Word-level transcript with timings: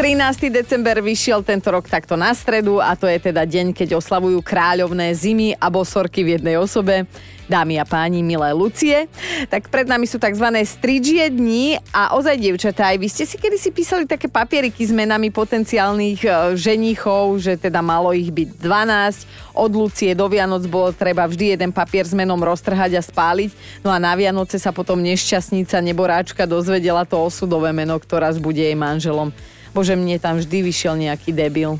13. 0.00 0.48
december 0.48 0.96
vyšiel 1.04 1.44
tento 1.44 1.68
rok 1.68 1.84
takto 1.84 2.16
na 2.16 2.32
stredu 2.32 2.80
a 2.80 2.96
to 2.96 3.04
je 3.04 3.20
teda 3.20 3.44
deň, 3.44 3.76
keď 3.76 4.00
oslavujú 4.00 4.40
kráľovné 4.40 5.12
zimy 5.12 5.52
a 5.60 5.68
bosorky 5.68 6.24
v 6.24 6.40
jednej 6.40 6.56
osobe 6.56 7.04
dámy 7.50 7.76
a 7.76 7.84
páni, 7.84 8.24
milé 8.24 8.48
Lucie. 8.56 9.10
Tak 9.50 9.68
pred 9.68 9.84
nami 9.84 10.06
sú 10.08 10.16
tzv. 10.16 10.46
stridžie 10.64 11.28
dní 11.34 11.76
a 11.90 12.14
ozaj, 12.16 12.38
dievčatá, 12.38 12.94
aj 12.94 12.96
vy 13.02 13.08
ste 13.12 13.28
si 13.28 13.36
kedy 13.36 13.58
si 13.60 13.74
písali 13.74 14.06
také 14.06 14.30
papieriky 14.30 14.86
s 14.86 14.94
menami 14.94 15.28
potenciálnych 15.34 16.24
e, 16.24 16.30
ženichov, 16.54 17.42
že 17.42 17.58
teda 17.58 17.82
malo 17.82 18.14
ich 18.14 18.30
byť 18.30 18.56
12. 18.56 19.52
Od 19.52 19.72
Lucie 19.74 20.14
do 20.14 20.30
Vianoc 20.30 20.64
bolo 20.70 20.94
treba 20.94 21.26
vždy 21.26 21.58
jeden 21.58 21.74
papier 21.74 22.06
s 22.06 22.14
menom 22.14 22.38
roztrhať 22.38 22.96
a 22.96 23.02
spáliť. 23.02 23.82
No 23.82 23.90
a 23.90 23.98
na 23.98 24.14
Vianoce 24.14 24.56
sa 24.62 24.70
potom 24.70 25.02
nešťastnica 25.02 25.76
neboráčka 25.82 26.46
dozvedela 26.46 27.02
to 27.02 27.18
osudové 27.18 27.74
meno, 27.74 27.98
ktorá 28.00 28.30
bude 28.38 28.62
jej 28.62 28.78
manželom. 28.78 29.34
Bože, 29.70 29.94
mne 29.94 30.18
tam 30.18 30.38
vždy 30.38 30.66
vyšiel 30.66 30.98
nejaký 30.98 31.30
debil. 31.30 31.78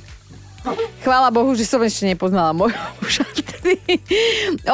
Chvála 1.00 1.32
Bohu, 1.32 1.56
že 1.56 1.64
som 1.64 1.80
ešte 1.80 2.04
nepoznala 2.04 2.52
môjho 2.52 2.76
muža 3.00 3.24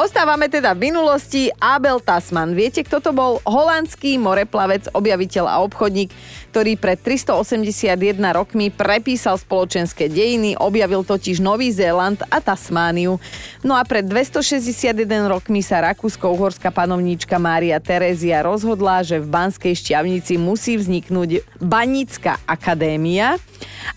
Ostávame 0.05 0.47
teda 0.47 0.71
v 0.71 0.91
minulosti. 0.91 1.51
Abel 1.59 1.99
Tasman. 1.99 2.55
Viete, 2.55 2.83
kto 2.83 3.03
to 3.03 3.11
bol? 3.11 3.39
Holandský 3.43 4.15
moreplavec, 4.19 4.89
objaviteľ 4.95 5.45
a 5.47 5.55
obchodník, 5.65 6.09
ktorý 6.55 6.79
pred 6.79 6.97
381 7.01 8.17
rokmi 8.33 8.71
prepísal 8.73 9.37
spoločenské 9.37 10.07
dejiny, 10.09 10.57
objavil 10.57 11.03
totiž 11.03 11.43
Nový 11.43 11.69
Zéland 11.69 12.23
a 12.31 12.39
Tasmániu. 12.39 13.19
No 13.61 13.75
a 13.75 13.83
pred 13.83 14.07
261 14.07 14.93
rokmi 15.27 15.59
sa 15.61 15.83
rakúsko-uhorská 15.83 16.71
panovníčka 16.71 17.37
Mária 17.37 17.77
Terézia 17.83 18.41
rozhodla, 18.41 19.03
že 19.03 19.19
v 19.19 19.27
Banskej 19.27 19.73
šťavnici 19.75 20.39
musí 20.39 20.79
vzniknúť 20.79 21.45
Banická 21.59 22.39
akadémia 22.47 23.35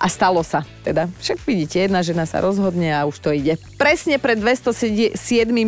a 0.01 0.07
stalo 0.09 0.41
sa. 0.41 0.65
Teda 0.81 1.13
však 1.21 1.45
vidíte, 1.45 1.77
jedna 1.85 2.01
žena 2.01 2.25
sa 2.25 2.41
rozhodne 2.41 2.89
a 2.89 3.05
už 3.05 3.21
to 3.21 3.31
ide. 3.37 3.61
Presne 3.77 4.17
pred 4.17 4.41
207 4.41 4.80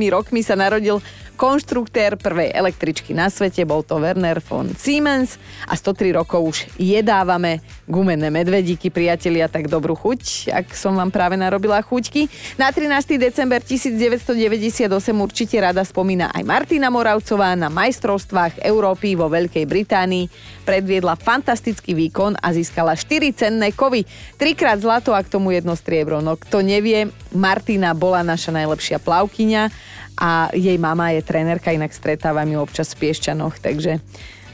rokmi 0.08 0.40
sa 0.40 0.56
narodil 0.56 1.02
konštruktér 1.34 2.20
prvej 2.20 2.52
električky 2.54 3.16
na 3.16 3.32
svete, 3.32 3.64
bol 3.66 3.82
to 3.82 3.98
Werner 3.98 4.38
von 4.44 4.70
Siemens 4.76 5.40
a 5.66 5.74
103 5.74 6.14
rokov 6.14 6.40
už 6.44 6.58
jedávame 6.78 7.64
gumené 7.90 8.30
medvedíky, 8.30 8.88
priatelia, 8.88 9.50
tak 9.50 9.66
dobrú 9.68 9.92
chuť, 9.98 10.52
ak 10.52 10.66
som 10.72 10.96
vám 10.96 11.10
práve 11.10 11.34
narobila 11.36 11.82
chuťky. 11.82 12.30
Na 12.56 12.70
13. 12.70 13.18
december 13.20 13.60
1998 13.60 14.88
určite 15.12 15.56
rada 15.58 15.82
spomína 15.82 16.30
aj 16.32 16.42
Martina 16.46 16.88
Moravcová 16.88 17.52
na 17.58 17.68
majstrovstvách 17.68 18.62
Európy 18.62 19.14
vo 19.18 19.28
Veľkej 19.28 19.64
Británii. 19.68 20.30
Predviedla 20.62 21.18
fantastický 21.18 21.92
výkon 21.92 22.38
a 22.38 22.54
získala 22.54 22.94
4 22.94 23.34
cenné 23.34 23.74
kovy. 23.74 24.06
Trikrát 24.38 24.78
zlato 24.78 25.10
a 25.12 25.20
k 25.20 25.32
tomu 25.32 25.50
jedno 25.52 25.74
striebro. 25.74 26.22
No 26.22 26.38
kto 26.38 26.62
nevie, 26.62 27.10
Martina 27.34 27.92
bola 27.92 28.22
naša 28.22 28.54
najlepšia 28.54 29.02
plavkyňa 29.02 29.92
a 30.22 30.54
jej 30.54 30.78
mama 30.78 31.10
je 31.10 31.26
trénerka, 31.26 31.74
inak 31.74 31.90
stretávam 31.90 32.46
ju 32.46 32.62
občas 32.62 32.94
v 32.94 33.10
Piešťanoch, 33.10 33.58
takže 33.58 33.98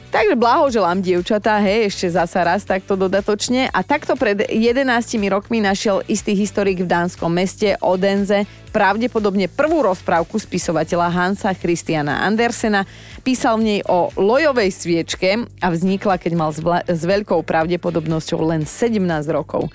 Takže 0.09 0.41
blahoželám 0.41 1.05
dievčatá, 1.05 1.61
hej, 1.61 1.85
ešte 1.85 2.09
zasa 2.09 2.41
raz 2.41 2.65
takto 2.65 2.97
dodatočne. 2.97 3.69
A 3.69 3.85
takto 3.85 4.17
pred 4.17 4.41
11 4.41 4.81
rokmi 5.29 5.61
našiel 5.61 6.01
istý 6.09 6.33
historik 6.33 6.81
v 6.81 6.89
dánskom 6.89 7.29
meste 7.29 7.77
Odenze 7.77 8.49
pravdepodobne 8.73 9.45
prvú 9.45 9.85
rozprávku 9.85 10.41
spisovateľa 10.41 11.13
Hansa 11.13 11.53
Christiana 11.53 12.25
Andersena. 12.25 12.89
Písal 13.21 13.61
v 13.61 13.65
nej 13.69 13.79
o 13.85 14.09
lojovej 14.17 14.73
sviečke 14.73 15.45
a 15.61 15.67
vznikla, 15.69 16.17
keď 16.17 16.33
mal 16.33 16.49
s 16.89 17.01
veľkou 17.05 17.45
pravdepodobnosťou 17.45 18.49
len 18.49 18.65
17 18.65 18.97
rokov. 19.29 19.69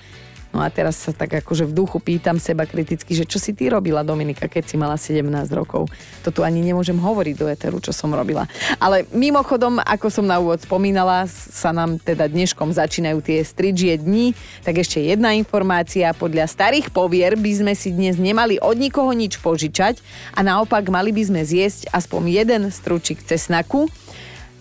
No 0.55 0.63
a 0.63 0.71
teraz 0.71 0.95
sa 0.95 1.11
tak 1.11 1.43
akože 1.43 1.67
v 1.67 1.75
duchu 1.75 1.99
pýtam 1.99 2.39
seba 2.39 2.63
kriticky, 2.63 3.11
že 3.11 3.27
čo 3.27 3.43
si 3.43 3.51
ty 3.51 3.67
robila, 3.67 4.07
Dominika, 4.07 4.47
keď 4.47 4.63
si 4.63 4.79
mala 4.79 4.95
17 4.95 5.27
rokov. 5.51 5.91
To 6.23 6.31
tu 6.31 6.47
ani 6.47 6.63
nemôžem 6.63 6.95
hovoriť 6.95 7.35
do 7.35 7.51
eteru, 7.51 7.83
čo 7.83 7.91
som 7.91 8.15
robila. 8.15 8.47
Ale 8.79 9.03
mimochodom, 9.11 9.83
ako 9.83 10.07
som 10.07 10.23
na 10.23 10.39
úvod 10.39 10.63
spomínala, 10.63 11.27
sa 11.27 11.75
nám 11.75 11.99
teda 11.99 12.31
dneškom 12.31 12.71
začínajú 12.71 13.19
tie 13.19 13.43
stridžie 13.43 13.99
dni, 13.99 14.31
tak 14.63 14.79
ešte 14.79 15.03
jedna 15.03 15.35
informácia. 15.35 16.15
Podľa 16.15 16.47
starých 16.47 16.87
povier 16.87 17.35
by 17.35 17.51
sme 17.51 17.73
si 17.75 17.91
dnes 17.91 18.15
nemali 18.15 18.55
od 18.55 18.79
nikoho 18.79 19.11
nič 19.11 19.35
požičať 19.43 19.99
a 20.31 20.39
naopak 20.39 20.87
mali 20.87 21.11
by 21.11 21.35
sme 21.35 21.41
zjesť 21.43 21.91
aspoň 21.91 22.31
jeden 22.31 22.61
stručik 22.71 23.19
cesnaku. 23.27 23.91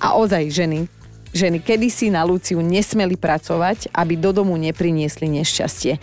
A 0.02 0.18
ozaj, 0.18 0.50
ženy, 0.50 0.90
ženy 1.34 1.58
kedysi 1.60 2.08
na 2.14 2.22
Luciu 2.22 2.62
nesmeli 2.62 3.18
pracovať, 3.18 3.90
aby 3.90 4.14
do 4.14 4.30
domu 4.30 4.54
nepriniesli 4.54 5.26
nešťastie. 5.26 5.98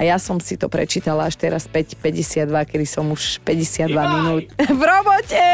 A 0.00 0.08
ja 0.08 0.16
som 0.16 0.40
si 0.40 0.56
to 0.56 0.72
prečítala 0.72 1.28
až 1.28 1.36
teraz 1.36 1.68
5.52, 1.68 2.48
kedy 2.48 2.86
som 2.88 3.06
už 3.12 3.38
52 3.44 3.92
minút 3.92 4.44
v 4.80 4.82
robote. 4.82 5.44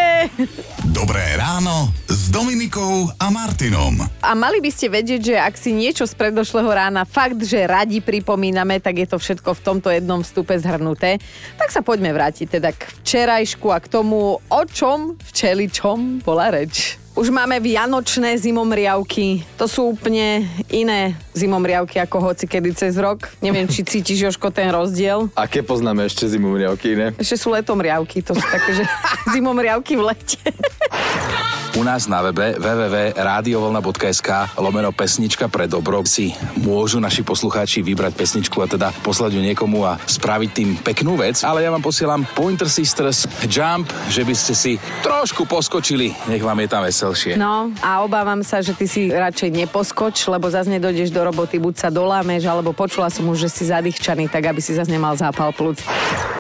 Dobré 0.95 1.37
ráno 1.37 1.91
s 2.07 2.31
Dominikou 2.31 3.11
a 3.19 3.29
Martinom. 3.35 3.99
A 4.23 4.31
mali 4.39 4.63
by 4.63 4.71
ste 4.71 4.89
vedieť, 4.89 5.21
že 5.21 5.37
ak 5.37 5.59
si 5.59 5.75
niečo 5.75 6.07
z 6.07 6.15
predošlého 6.15 6.71
rána 6.71 7.03
fakt, 7.03 7.43
že 7.43 7.67
radi 7.67 7.99
pripomíname, 7.99 8.79
tak 8.79 9.03
je 9.03 9.11
to 9.11 9.19
všetko 9.19 9.59
v 9.59 9.61
tomto 9.61 9.91
jednom 9.91 10.23
vstupe 10.23 10.55
zhrnuté. 10.55 11.19
Tak 11.59 11.75
sa 11.75 11.83
poďme 11.83 12.15
vrátiť 12.15 12.63
teda 12.63 12.71
k 12.73 12.89
včerajšku 13.03 13.75
a 13.75 13.83
k 13.83 13.91
tomu, 13.91 14.39
o 14.39 14.63
čom 14.71 15.19
včeličom 15.19 16.23
bola 16.23 16.55
reč. 16.55 16.97
Už 17.19 17.35
máme 17.35 17.59
vianočné 17.59 18.39
zimomriavky. 18.39 19.43
To 19.59 19.67
sú 19.67 19.91
úplne 19.91 20.47
iné 20.71 21.19
zimomriavky 21.35 21.99
ako 21.99 22.31
hoci 22.31 22.47
kedy 22.47 22.71
cez 22.79 22.95
rok. 22.95 23.27
Neviem, 23.43 23.67
či 23.67 23.83
cítiš, 23.83 24.31
Joško, 24.31 24.55
ten 24.55 24.71
rozdiel. 24.71 25.27
Aké 25.35 25.67
poznáme 25.67 26.07
ešte 26.07 26.31
zimomriavky 26.31 26.95
iné? 26.95 27.07
Ešte 27.19 27.43
sú 27.43 27.51
letomriavky. 27.51 28.23
To 28.23 28.39
sú 28.39 28.45
také, 28.47 28.71
že 28.71 28.85
zimomriavky 29.35 29.99
v 29.99 30.15
lete. 30.15 30.39
U 31.79 31.87
nás 31.87 32.11
na 32.11 32.27
webe 32.27 32.59
www.radiovolna.sk 32.59 34.59
lomeno 34.59 34.91
pesnička 34.91 35.47
pre 35.47 35.71
dobro 35.71 36.03
si 36.03 36.35
môžu 36.59 36.99
naši 36.99 37.23
poslucháči 37.23 37.87
vybrať 37.87 38.19
pesničku 38.19 38.59
a 38.59 38.67
teda 38.67 38.91
poslať 39.07 39.39
ju 39.39 39.47
niekomu 39.47 39.87
a 39.87 39.95
spraviť 39.95 40.51
tým 40.51 40.75
peknú 40.83 41.15
vec. 41.15 41.39
Ale 41.47 41.63
ja 41.63 41.71
vám 41.71 41.79
posielam 41.79 42.27
Pointer 42.35 42.67
Sisters 42.67 43.31
Jump, 43.47 43.87
že 44.11 44.27
by 44.27 44.35
ste 44.35 44.59
si 44.59 44.75
trošku 45.07 45.47
poskočili. 45.47 46.11
Nech 46.27 46.43
vám 46.43 46.59
je 46.59 46.67
tam 46.67 46.83
veselšie. 46.83 47.39
No 47.39 47.71
a 47.79 48.03
obávam 48.03 48.43
sa, 48.43 48.59
že 48.59 48.75
ty 48.75 48.91
si 48.91 49.15
radšej 49.15 49.55
neposkoč, 49.55 50.27
lebo 50.27 50.51
zase 50.51 50.75
nedojdeš 50.75 51.15
do 51.15 51.23
roboty, 51.23 51.63
buď 51.63 51.75
sa 51.79 51.89
dolámeš, 51.95 52.43
alebo 52.51 52.75
počula 52.75 53.07
som 53.07 53.23
už, 53.31 53.47
že 53.47 53.55
si 53.55 53.71
zadýchčaný, 53.71 54.27
tak 54.27 54.51
aby 54.51 54.59
si 54.59 54.75
zase 54.75 54.91
nemal 54.91 55.15
zápal 55.15 55.55
plúc. 55.55 55.79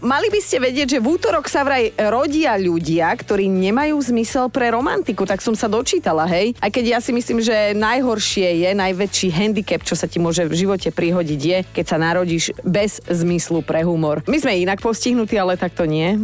Mali 0.03 0.31
by 0.31 0.41
ste 0.43 0.63
vedieť, 0.63 0.99
že 0.99 1.03
v 1.03 1.19
útorok 1.19 1.51
sa 1.51 1.67
vraj 1.67 1.91
rodia 2.11 2.55
ľudia, 2.55 3.11
ktorí 3.15 3.51
nemajú 3.51 3.99
zmysel 3.99 4.47
pre 4.47 4.71
romantiku 4.71 5.27
tak 5.27 5.43
som 5.43 5.53
sa 5.53 5.67
dočítala, 5.67 6.25
hej. 6.31 6.55
Aj 6.63 6.71
keď 6.71 6.97
ja 6.97 6.99
si 7.03 7.11
myslím, 7.11 7.43
že 7.43 7.75
najhoršie 7.75 8.65
je, 8.65 8.71
najväčší 8.73 9.29
handicap, 9.35 9.83
čo 9.83 9.99
sa 9.99 10.07
ti 10.07 10.17
môže 10.23 10.47
v 10.47 10.55
živote 10.55 10.89
prihodiť, 10.95 11.41
je, 11.41 11.59
keď 11.75 11.85
sa 11.85 11.97
narodíš 11.99 12.55
bez 12.63 13.03
zmyslu 13.05 13.61
pre 13.67 13.83
humor. 13.83 14.23
My 14.31 14.39
sme 14.39 14.57
inak 14.57 14.79
postihnutí, 14.79 15.35
ale 15.35 15.59
tak 15.59 15.75
to 15.75 15.85
nie. 15.85 16.17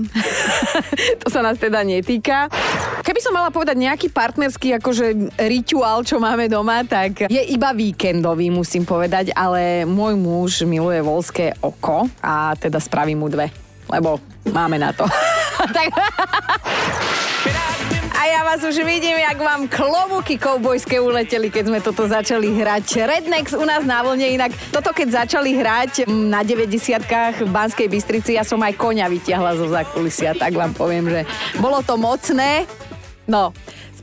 to 1.23 1.29
sa 1.29 1.43
nás 1.43 1.59
teda 1.59 1.83
netýka. 1.83 2.47
Keby 3.05 3.21
som 3.21 3.35
mala 3.37 3.53
povedať 3.53 3.77
nejaký 3.77 4.09
partnerský 4.09 4.81
akože 4.81 5.37
rituál, 5.51 6.07
čo 6.07 6.17
máme 6.17 6.49
doma, 6.49 6.87
tak 6.87 7.29
je 7.29 7.43
iba 7.53 7.75
víkendový, 7.77 8.49
musím 8.49 8.87
povedať, 8.87 9.35
ale 9.37 9.85
môj 9.85 10.15
muž 10.17 10.53
miluje 10.65 11.03
volské 11.05 11.53
oko 11.61 12.09
a 12.25 12.57
teda 12.57 12.81
spraví 12.81 13.13
mu 13.13 13.29
dve, 13.29 13.64
lebo 13.91 14.21
máme 14.49 14.79
na 14.81 14.93
to. 14.93 15.05
tak 15.77 15.89
ja 18.35 18.43
vás 18.43 18.67
už 18.67 18.83
vidím, 18.83 19.15
jak 19.15 19.39
vám 19.39 19.71
klobúky 19.71 20.35
koubojské 20.35 20.99
uleteli, 20.99 21.55
keď 21.55 21.65
sme 21.71 21.79
toto 21.79 22.03
začali 22.03 22.51
hrať. 22.51 23.07
Rednex 23.07 23.55
u 23.55 23.63
nás 23.63 23.87
na 23.87 24.03
vlne, 24.03 24.27
inak 24.27 24.51
toto 24.75 24.91
keď 24.91 25.23
začali 25.23 25.55
hrať 25.55 26.11
na 26.11 26.43
90 26.43 27.47
v 27.47 27.51
Banskej 27.55 27.87
Bystrici, 27.87 28.35
ja 28.35 28.43
som 28.43 28.59
aj 28.59 28.75
koňa 28.75 29.07
vytiahla 29.07 29.55
zo 29.55 29.71
zákulisia, 29.71 30.35
tak 30.35 30.51
vám 30.59 30.75
poviem, 30.75 31.07
že 31.07 31.21
bolo 31.63 31.79
to 31.87 31.95
mocné. 31.95 32.67
No, 33.31 33.55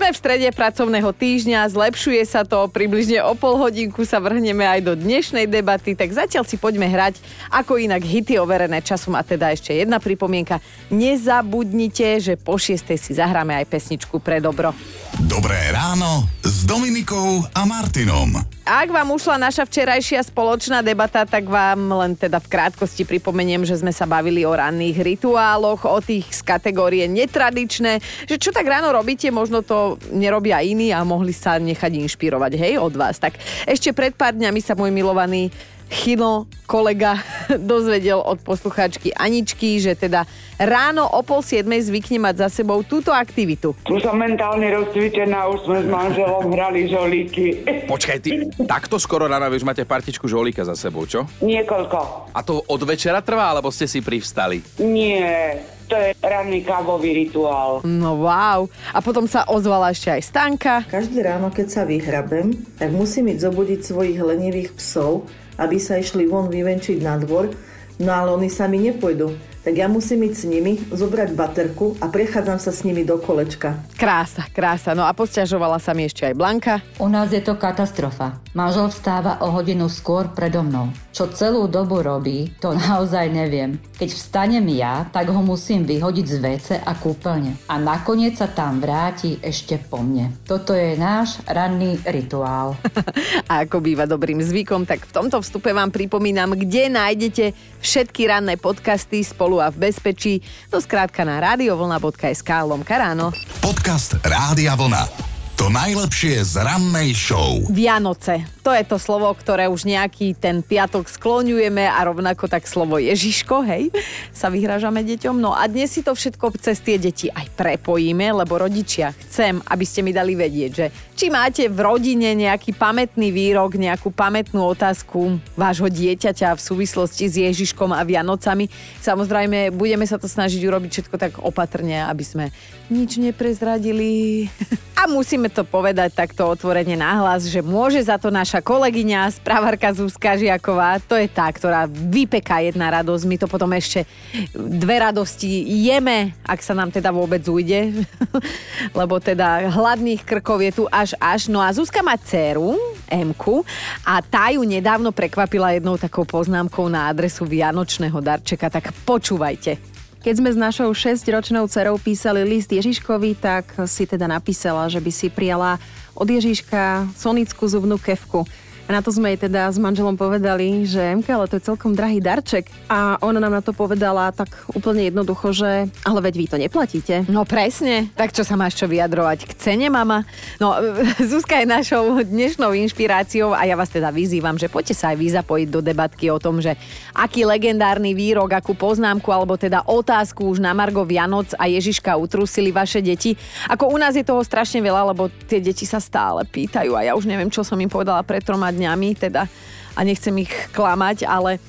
sme 0.02 0.18
v 0.18 0.24
strede 0.26 0.50
pracovného 0.50 1.14
týždňa, 1.14 1.70
zlepšuje 1.78 2.26
sa 2.26 2.42
to, 2.42 2.66
približne 2.74 3.22
o 3.22 3.38
pol 3.38 3.54
hodinku 3.54 4.02
sa 4.02 4.18
vrhneme 4.18 4.66
aj 4.66 4.82
do 4.82 4.98
dnešnej 4.98 5.46
debaty, 5.46 5.94
tak 5.94 6.10
zatiaľ 6.10 6.42
si 6.42 6.58
poďme 6.58 6.90
hrať 6.90 7.22
ako 7.54 7.78
inak 7.78 8.02
hity 8.02 8.42
overené 8.42 8.82
časom 8.82 9.14
a 9.14 9.22
teda 9.22 9.54
ešte 9.54 9.78
jedna 9.78 10.02
pripomienka. 10.02 10.58
Nezabudnite, 10.90 12.18
že 12.18 12.34
po 12.34 12.58
šiestej 12.58 12.98
si 12.98 13.14
zahráme 13.14 13.54
aj 13.62 13.70
pesničku 13.70 14.18
pre 14.18 14.42
dobro. 14.42 14.74
Dobré 15.22 15.70
ráno 15.70 16.26
s 16.42 16.66
Dominikou 16.66 17.46
a 17.54 17.62
Martinom. 17.70 18.34
Ak 18.66 18.90
vám 18.90 19.14
ušla 19.14 19.38
naša 19.38 19.62
včerajšia 19.70 20.26
spoločná 20.26 20.82
debata, 20.82 21.22
tak 21.22 21.46
vám 21.46 21.94
len 21.94 22.18
teda 22.18 22.42
v 22.42 22.50
krátkosti 22.50 23.06
pripomeniem, 23.06 23.62
že 23.62 23.78
sme 23.78 23.94
sa 23.94 24.10
bavili 24.10 24.42
o 24.42 24.54
ranných 24.54 25.06
rituáloch, 25.06 25.86
o 25.86 26.00
tých 26.02 26.26
z 26.34 26.42
kategórie 26.42 27.06
netradičné, 27.06 28.02
že 28.26 28.42
čo 28.42 28.50
tak 28.50 28.66
ráno 28.66 28.90
robíte, 28.90 29.30
možno 29.30 29.62
to 29.62 30.02
nerobia 30.10 30.66
iní 30.66 30.90
a 30.90 31.06
mohli 31.06 31.30
sa 31.30 31.62
nechať 31.62 32.10
inšpirovať, 32.10 32.58
hej, 32.58 32.74
od 32.82 32.98
vás. 32.98 33.22
Tak 33.22 33.38
ešte 33.70 33.94
pred 33.94 34.18
pár 34.18 34.34
dňami 34.34 34.60
sa 34.66 34.74
môj 34.74 34.90
milovaný 34.90 35.54
Chino, 35.92 36.48
kolega, 36.64 37.20
dozvedel 37.60 38.24
od 38.24 38.40
poslucháčky 38.40 39.12
Aničky, 39.12 39.76
že 39.84 39.92
teda 40.00 40.24
ráno 40.56 41.04
o 41.04 41.20
pol 41.20 41.44
siedmej 41.44 41.92
zvykne 41.92 42.24
mať 42.32 42.48
za 42.48 42.64
sebou 42.64 42.80
túto 42.88 43.12
aktivitu. 43.12 43.76
Už 43.92 44.00
som 44.00 44.16
mentálne 44.16 44.72
rozcvičená, 44.72 45.52
už 45.52 45.68
sme 45.68 45.80
s 45.84 45.88
manželom 45.92 46.48
hrali 46.48 46.88
žolíky. 46.88 47.68
Počkaj, 47.92 48.18
ty 48.24 48.48
takto 48.64 48.96
skoro 48.96 49.28
ráno, 49.28 49.52
vieš, 49.52 49.68
máte 49.68 49.84
partičku 49.84 50.32
žolíka 50.32 50.64
za 50.64 50.80
sebou, 50.80 51.04
čo? 51.04 51.28
Niekoľko. 51.44 52.32
A 52.32 52.40
to 52.40 52.64
od 52.64 52.82
večera 52.88 53.20
trvá, 53.20 53.52
alebo 53.52 53.68
ste 53.68 53.84
si 53.84 54.00
privstali? 54.00 54.64
Nie, 54.80 55.60
to 55.92 56.00
je 56.00 56.16
ranný 56.24 56.64
kávový 56.64 57.28
rituál. 57.28 57.84
No 57.84 58.24
wow. 58.24 58.64
A 58.96 59.04
potom 59.04 59.28
sa 59.28 59.44
ozvala 59.52 59.92
ešte 59.92 60.08
aj 60.08 60.22
Stanka. 60.24 60.76
Každé 60.88 61.20
ráno, 61.20 61.52
keď 61.52 61.68
sa 61.68 61.84
vyhrabem, 61.84 62.56
tak 62.80 62.96
musím 62.96 63.28
ísť 63.36 63.52
zobudiť 63.52 63.80
svojich 63.84 64.16
lenivých 64.24 64.72
psov, 64.80 65.28
aby 65.62 65.78
sa 65.78 66.02
išli 66.02 66.26
von 66.26 66.50
vyvenčiť 66.50 67.06
na 67.06 67.22
dvor, 67.22 67.54
no 68.02 68.10
ale 68.10 68.34
oni 68.34 68.50
sami 68.50 68.82
nepôjdu 68.82 69.51
tak 69.62 69.78
ja 69.78 69.86
musím 69.86 70.26
ísť 70.26 70.38
s 70.42 70.46
nimi, 70.50 70.74
zobrať 70.90 71.38
baterku 71.38 71.94
a 72.02 72.10
prechádzam 72.10 72.58
sa 72.58 72.74
s 72.74 72.82
nimi 72.82 73.06
do 73.06 73.22
kolečka. 73.22 73.78
Krása, 73.94 74.50
krása. 74.50 74.98
No 74.98 75.06
a 75.06 75.14
posťažovala 75.14 75.78
sa 75.78 75.94
mi 75.94 76.10
ešte 76.10 76.26
aj 76.26 76.34
Blanka. 76.34 76.82
U 76.98 77.06
nás 77.06 77.30
je 77.30 77.42
to 77.46 77.54
katastrofa. 77.54 78.42
Manžel 78.58 78.90
vstáva 78.90 79.38
o 79.46 79.54
hodinu 79.54 79.86
skôr 79.88 80.34
predo 80.34 80.66
mnou. 80.66 80.90
Čo 81.12 81.30
celú 81.30 81.68
dobu 81.70 82.02
robí, 82.02 82.50
to 82.58 82.74
naozaj 82.90 83.30
neviem. 83.30 83.78
Keď 84.02 84.10
vstanem 84.10 84.66
ja, 84.74 85.06
tak 85.14 85.30
ho 85.30 85.42
musím 85.46 85.86
vyhodiť 85.86 86.26
z 86.26 86.38
WC 86.42 86.68
a 86.82 86.98
kúpeľne. 86.98 87.54
A 87.70 87.78
nakoniec 87.78 88.42
sa 88.42 88.50
tam 88.50 88.82
vráti 88.82 89.38
ešte 89.46 89.78
po 89.78 90.02
mne. 90.02 90.34
Toto 90.48 90.74
je 90.74 90.98
náš 90.98 91.38
ranný 91.46 92.02
rituál. 92.10 92.74
a 93.52 93.68
ako 93.68 93.78
býva 93.84 94.10
dobrým 94.10 94.42
zvykom, 94.42 94.90
tak 94.90 95.06
v 95.06 95.14
tomto 95.14 95.38
vstupe 95.44 95.70
vám 95.70 95.94
pripomínam, 95.94 96.58
kde 96.58 96.90
nájdete 96.90 97.46
všetky 97.84 98.26
ranné 98.26 98.56
podcasty 98.56 99.22
spolu 99.22 99.51
spolu 99.52 99.60
a 99.60 99.68
v 99.68 99.92
bezpečí. 99.92 100.34
To 100.72 100.80
skrátka 100.80 101.28
na 101.28 101.44
radiovlna.sk 101.44 102.50
lomka 102.64 102.96
ráno. 102.96 103.36
Podcast 103.60 104.16
Rádia 104.24 104.80
Vlna. 104.80 105.31
To 105.62 105.70
najlepšie 105.70 106.42
z 106.42 106.58
rannej 106.58 107.14
show. 107.14 107.62
Vianoce. 107.70 108.50
To 108.66 108.74
je 108.74 108.82
to 108.82 108.98
slovo, 108.98 109.30
ktoré 109.30 109.70
už 109.70 109.86
nejaký 109.86 110.34
ten 110.34 110.66
piatok 110.66 111.06
skloňujeme 111.06 111.86
a 111.86 112.02
rovnako 112.02 112.50
tak 112.50 112.66
slovo 112.66 112.98
Ježiško, 112.98 113.62
hej, 113.70 113.94
sa 114.34 114.50
vyhražame 114.50 115.06
deťom. 115.06 115.38
No 115.38 115.54
a 115.54 115.70
dnes 115.70 115.94
si 115.94 116.02
to 116.02 116.18
všetko 116.18 116.58
cez 116.58 116.82
tie 116.82 116.98
deti 116.98 117.30
aj 117.30 117.54
prepojíme, 117.54 118.42
lebo 118.42 118.58
rodičia, 118.58 119.14
chcem, 119.30 119.62
aby 119.62 119.86
ste 119.86 120.02
mi 120.02 120.10
dali 120.10 120.34
vedieť, 120.34 120.72
že 120.74 120.90
či 121.14 121.30
máte 121.30 121.70
v 121.70 121.78
rodine 121.78 122.34
nejaký 122.34 122.74
pamätný 122.74 123.30
výrok, 123.30 123.78
nejakú 123.78 124.10
pamätnú 124.10 124.66
otázku 124.66 125.38
vášho 125.54 125.94
dieťaťa 125.94 126.58
v 126.58 126.62
súvislosti 126.62 127.30
s 127.30 127.38
Ježiškom 127.38 127.94
a 127.94 128.02
Vianocami. 128.02 128.66
Samozrejme, 129.06 129.70
budeme 129.70 130.10
sa 130.10 130.18
to 130.18 130.26
snažiť 130.26 130.66
urobiť 130.66 130.90
všetko 130.90 131.16
tak 131.22 131.38
opatrne, 131.38 132.02
aby 132.10 132.26
sme 132.26 132.46
nič 132.90 133.22
neprezradili. 133.22 134.50
A 135.02 135.10
musíme 135.10 135.50
to 135.52 135.68
povedať 135.68 136.16
takto 136.16 136.48
otvorene 136.48 136.96
nahlas, 136.96 137.52
že 137.52 137.60
môže 137.60 138.00
za 138.00 138.16
to 138.16 138.32
naša 138.32 138.64
kolegyňa, 138.64 139.28
správarka 139.36 139.92
Zuzka 139.92 140.40
Žiaková. 140.40 141.04
To 141.12 141.20
je 141.20 141.28
tá, 141.28 141.52
ktorá 141.52 141.86
vypeká 141.92 142.64
jedna 142.64 142.88
radosť. 142.88 143.24
My 143.28 143.36
to 143.36 143.52
potom 143.52 143.76
ešte 143.76 144.08
dve 144.56 145.04
radosti 145.04 145.68
jeme, 145.68 146.32
ak 146.48 146.64
sa 146.64 146.72
nám 146.72 146.96
teda 146.96 147.12
vôbec 147.12 147.44
ujde. 147.44 148.08
Lebo 149.00 149.20
teda 149.20 149.68
hladných 149.68 150.24
krkov 150.24 150.64
je 150.64 150.72
tu 150.72 150.84
až 150.88 151.12
až. 151.20 151.52
No 151.52 151.60
a 151.60 151.76
Zuzka 151.76 152.00
má 152.00 152.16
dceru, 152.16 152.80
Emku, 153.12 153.68
a 154.08 154.24
tá 154.24 154.56
ju 154.56 154.64
nedávno 154.64 155.12
prekvapila 155.12 155.76
jednou 155.76 156.00
takou 156.00 156.24
poznámkou 156.24 156.88
na 156.88 157.12
adresu 157.12 157.44
Vianočného 157.44 158.24
darčeka. 158.24 158.72
Tak 158.72 158.96
počúvajte. 159.04 159.91
Keď 160.22 160.38
sme 160.38 160.54
s 160.54 160.58
našou 160.58 160.94
6-ročnou 160.94 161.66
dcerou 161.66 161.98
písali 161.98 162.46
list 162.46 162.70
Ježiškovi, 162.70 163.42
tak 163.42 163.74
si 163.90 164.06
teda 164.06 164.30
napísala, 164.30 164.86
že 164.86 165.02
by 165.02 165.10
si 165.10 165.34
prijala 165.34 165.82
od 166.14 166.30
Ježiška 166.30 167.10
sonickú 167.18 167.66
zubnú 167.66 167.98
kevku. 167.98 168.46
Na 168.92 169.00
to 169.00 169.08
sme 169.16 169.32
jej 169.32 169.48
teda 169.48 169.72
s 169.72 169.80
manželom 169.80 170.20
povedali, 170.20 170.84
že 170.84 171.00
MK, 171.00 171.28
ale 171.32 171.48
to 171.48 171.56
je 171.56 171.64
celkom 171.64 171.96
drahý 171.96 172.20
darček. 172.20 172.68
A 172.92 173.16
ona 173.24 173.40
nám 173.40 173.56
na 173.56 173.64
to 173.64 173.72
povedala 173.72 174.36
tak 174.36 174.52
úplne 174.76 175.08
jednoducho, 175.08 175.56
že 175.56 175.88
ale 176.04 176.20
veď 176.20 176.34
vy 176.36 176.46
to 176.52 176.58
neplatíte. 176.60 177.16
No 177.32 177.48
presne. 177.48 178.12
Tak 178.20 178.36
čo 178.36 178.44
sa 178.44 178.60
máš 178.60 178.76
čo 178.76 178.92
vyjadrovať? 178.92 179.48
K 179.48 179.54
cene, 179.56 179.88
mama? 179.88 180.28
No, 180.60 180.76
Zuzka 181.32 181.64
je 181.64 181.72
našou 181.72 182.20
dnešnou 182.20 182.76
inšpiráciou 182.76 183.56
a 183.56 183.64
ja 183.64 183.80
vás 183.80 183.88
teda 183.88 184.12
vyzývam, 184.12 184.60
že 184.60 184.68
poďte 184.68 185.00
sa 185.00 185.16
aj 185.16 185.18
vy 185.24 185.28
zapojiť 185.40 185.68
do 185.72 185.80
debatky 185.80 186.28
o 186.28 186.36
tom, 186.36 186.60
že 186.60 186.76
aký 187.16 187.48
legendárny 187.48 188.12
výrok, 188.12 188.52
akú 188.52 188.76
poznámku 188.76 189.32
alebo 189.32 189.56
teda 189.56 189.88
otázku 189.88 190.52
už 190.52 190.60
na 190.60 190.76
Margo 190.76 191.08
Vianoc 191.08 191.56
a 191.56 191.72
Ježiška 191.72 192.20
utrusili 192.20 192.76
vaše 192.76 193.00
deti. 193.00 193.40
Ako 193.72 193.88
u 193.88 193.96
nás 193.96 194.20
je 194.20 194.28
toho 194.28 194.44
strašne 194.44 194.84
veľa, 194.84 195.16
lebo 195.16 195.32
tie 195.48 195.64
deti 195.64 195.88
sa 195.88 196.04
stále 196.04 196.44
pýtajú 196.44 196.92
a 197.00 197.08
ja 197.08 197.16
už 197.16 197.24
neviem, 197.24 197.48
čo 197.48 197.64
som 197.64 197.80
im 197.80 197.88
povedala 197.88 198.20
pred 198.28 198.44
troma 198.44 198.68
dňami, 198.68 198.81
teda 199.18 199.46
a 199.92 200.00
nechcem 200.02 200.34
ich 200.40 200.54
klamať, 200.72 201.28
ale 201.28 201.60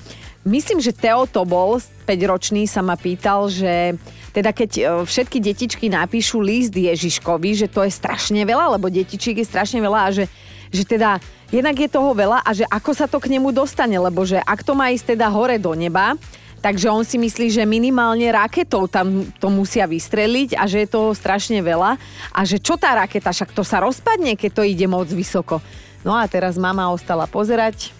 myslím, 0.47 0.79
že 0.79 0.95
Teo 0.95 1.27
to 1.27 1.43
bol, 1.43 1.79
5-ročný, 2.07 2.67
sa 2.67 2.83
ma 2.83 2.95
pýtal, 2.99 3.47
že 3.47 3.95
teda 4.35 4.51
keď 4.51 4.71
e, 4.75 4.81
všetky 5.05 5.37
detičky 5.39 5.87
napíšu 5.87 6.39
list 6.39 6.75
Ježiškovi, 6.75 7.53
že 7.53 7.67
to 7.71 7.83
je 7.83 7.91
strašne 7.91 8.41
veľa, 8.43 8.79
lebo 8.79 8.91
detičiek 8.91 9.39
je 9.39 9.47
strašne 9.47 9.79
veľa 9.79 9.99
a 10.07 10.09
že, 10.11 10.25
že 10.73 10.83
teda 10.83 11.19
jednak 11.53 11.77
je 11.77 11.89
toho 11.91 12.11
veľa 12.11 12.43
a 12.43 12.49
že 12.51 12.65
ako 12.67 12.91
sa 12.91 13.05
to 13.05 13.21
k 13.21 13.31
nemu 13.31 13.53
dostane, 13.55 13.95
lebo 13.95 14.25
že 14.25 14.41
ak 14.41 14.65
to 14.65 14.73
má 14.73 14.91
ísť 14.91 15.15
teda 15.15 15.29
hore 15.31 15.55
do 15.59 15.71
neba, 15.77 16.17
Takže 16.63 16.87
on 16.87 17.03
si 17.03 17.19
myslí, 17.19 17.51
že 17.51 17.67
minimálne 17.67 18.23
raketou 18.31 18.87
tam 18.87 19.27
to 19.35 19.51
musia 19.51 19.83
vystreliť 19.83 20.55
a 20.55 20.63
že 20.63 20.87
je 20.87 20.95
toho 20.95 21.11
strašne 21.11 21.59
veľa. 21.59 21.99
A 22.31 22.39
že 22.47 22.55
čo 22.55 22.79
tá 22.79 22.95
raketa, 22.95 23.35
však 23.35 23.51
to 23.51 23.67
sa 23.67 23.83
rozpadne, 23.83 24.39
keď 24.39 24.51
to 24.55 24.63
ide 24.63 24.87
moc 24.87 25.11
vysoko. 25.11 25.59
No 26.03 26.11
a 26.11 26.27
teraz 26.27 26.59
mama 26.59 26.91
ostala 26.91 27.23
pozerať 27.31 27.95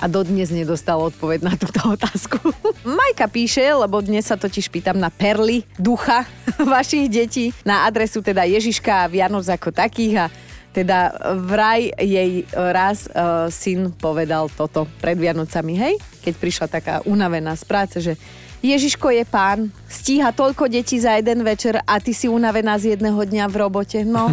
a 0.00 0.10
dodnes 0.10 0.50
nedostala 0.50 1.06
odpoveď 1.06 1.46
na 1.46 1.54
túto 1.54 1.78
otázku. 1.86 2.42
Majka 2.98 3.30
píše, 3.30 3.62
lebo 3.62 4.02
dnes 4.02 4.26
sa 4.26 4.34
totiž 4.34 4.66
pýtam 4.66 4.98
na 4.98 5.14
perly 5.14 5.62
ducha 5.78 6.26
vašich 6.58 7.06
detí, 7.06 7.54
na 7.62 7.86
adresu 7.86 8.18
teda 8.18 8.42
Ježiška 8.48 9.06
a 9.06 9.10
Vianoc 9.10 9.46
ako 9.46 9.70
takých 9.70 10.26
a 10.26 10.32
teda 10.70 11.10
vraj 11.50 11.90
jej 11.98 12.46
raz 12.54 13.10
uh, 13.10 13.50
syn 13.50 13.90
povedal 13.90 14.46
toto 14.54 14.86
pred 15.02 15.18
Vianocami, 15.18 15.74
hej? 15.74 15.94
Keď 16.22 16.34
prišla 16.38 16.66
taká 16.70 16.94
unavená 17.06 17.58
z 17.58 17.64
práce, 17.66 17.96
že 17.98 18.14
Ježiško 18.62 19.10
je 19.10 19.24
pán, 19.26 19.74
stíha 19.90 20.30
toľko 20.30 20.70
detí 20.70 21.02
za 21.02 21.18
jeden 21.18 21.42
večer 21.42 21.82
a 21.82 21.98
ty 21.98 22.14
si 22.14 22.30
unavená 22.30 22.78
z 22.78 22.94
jedného 22.94 23.18
dňa 23.18 23.44
v 23.50 23.54
robote. 23.58 23.98
No. 24.06 24.30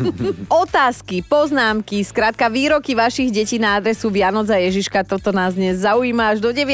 Otázky, 0.62 1.24
poznámky, 1.24 2.04
skrátka 2.04 2.52
výroky 2.52 2.92
vašich 2.92 3.32
detí 3.32 3.56
na 3.56 3.80
adresu 3.80 4.12
Vianoc 4.12 4.52
a 4.52 4.60
Ježiška, 4.60 5.08
toto 5.08 5.32
nás 5.32 5.56
dnes 5.56 5.80
zaujíma 5.80 6.36
až 6.36 6.44
do 6.44 6.52
9. 6.52 6.68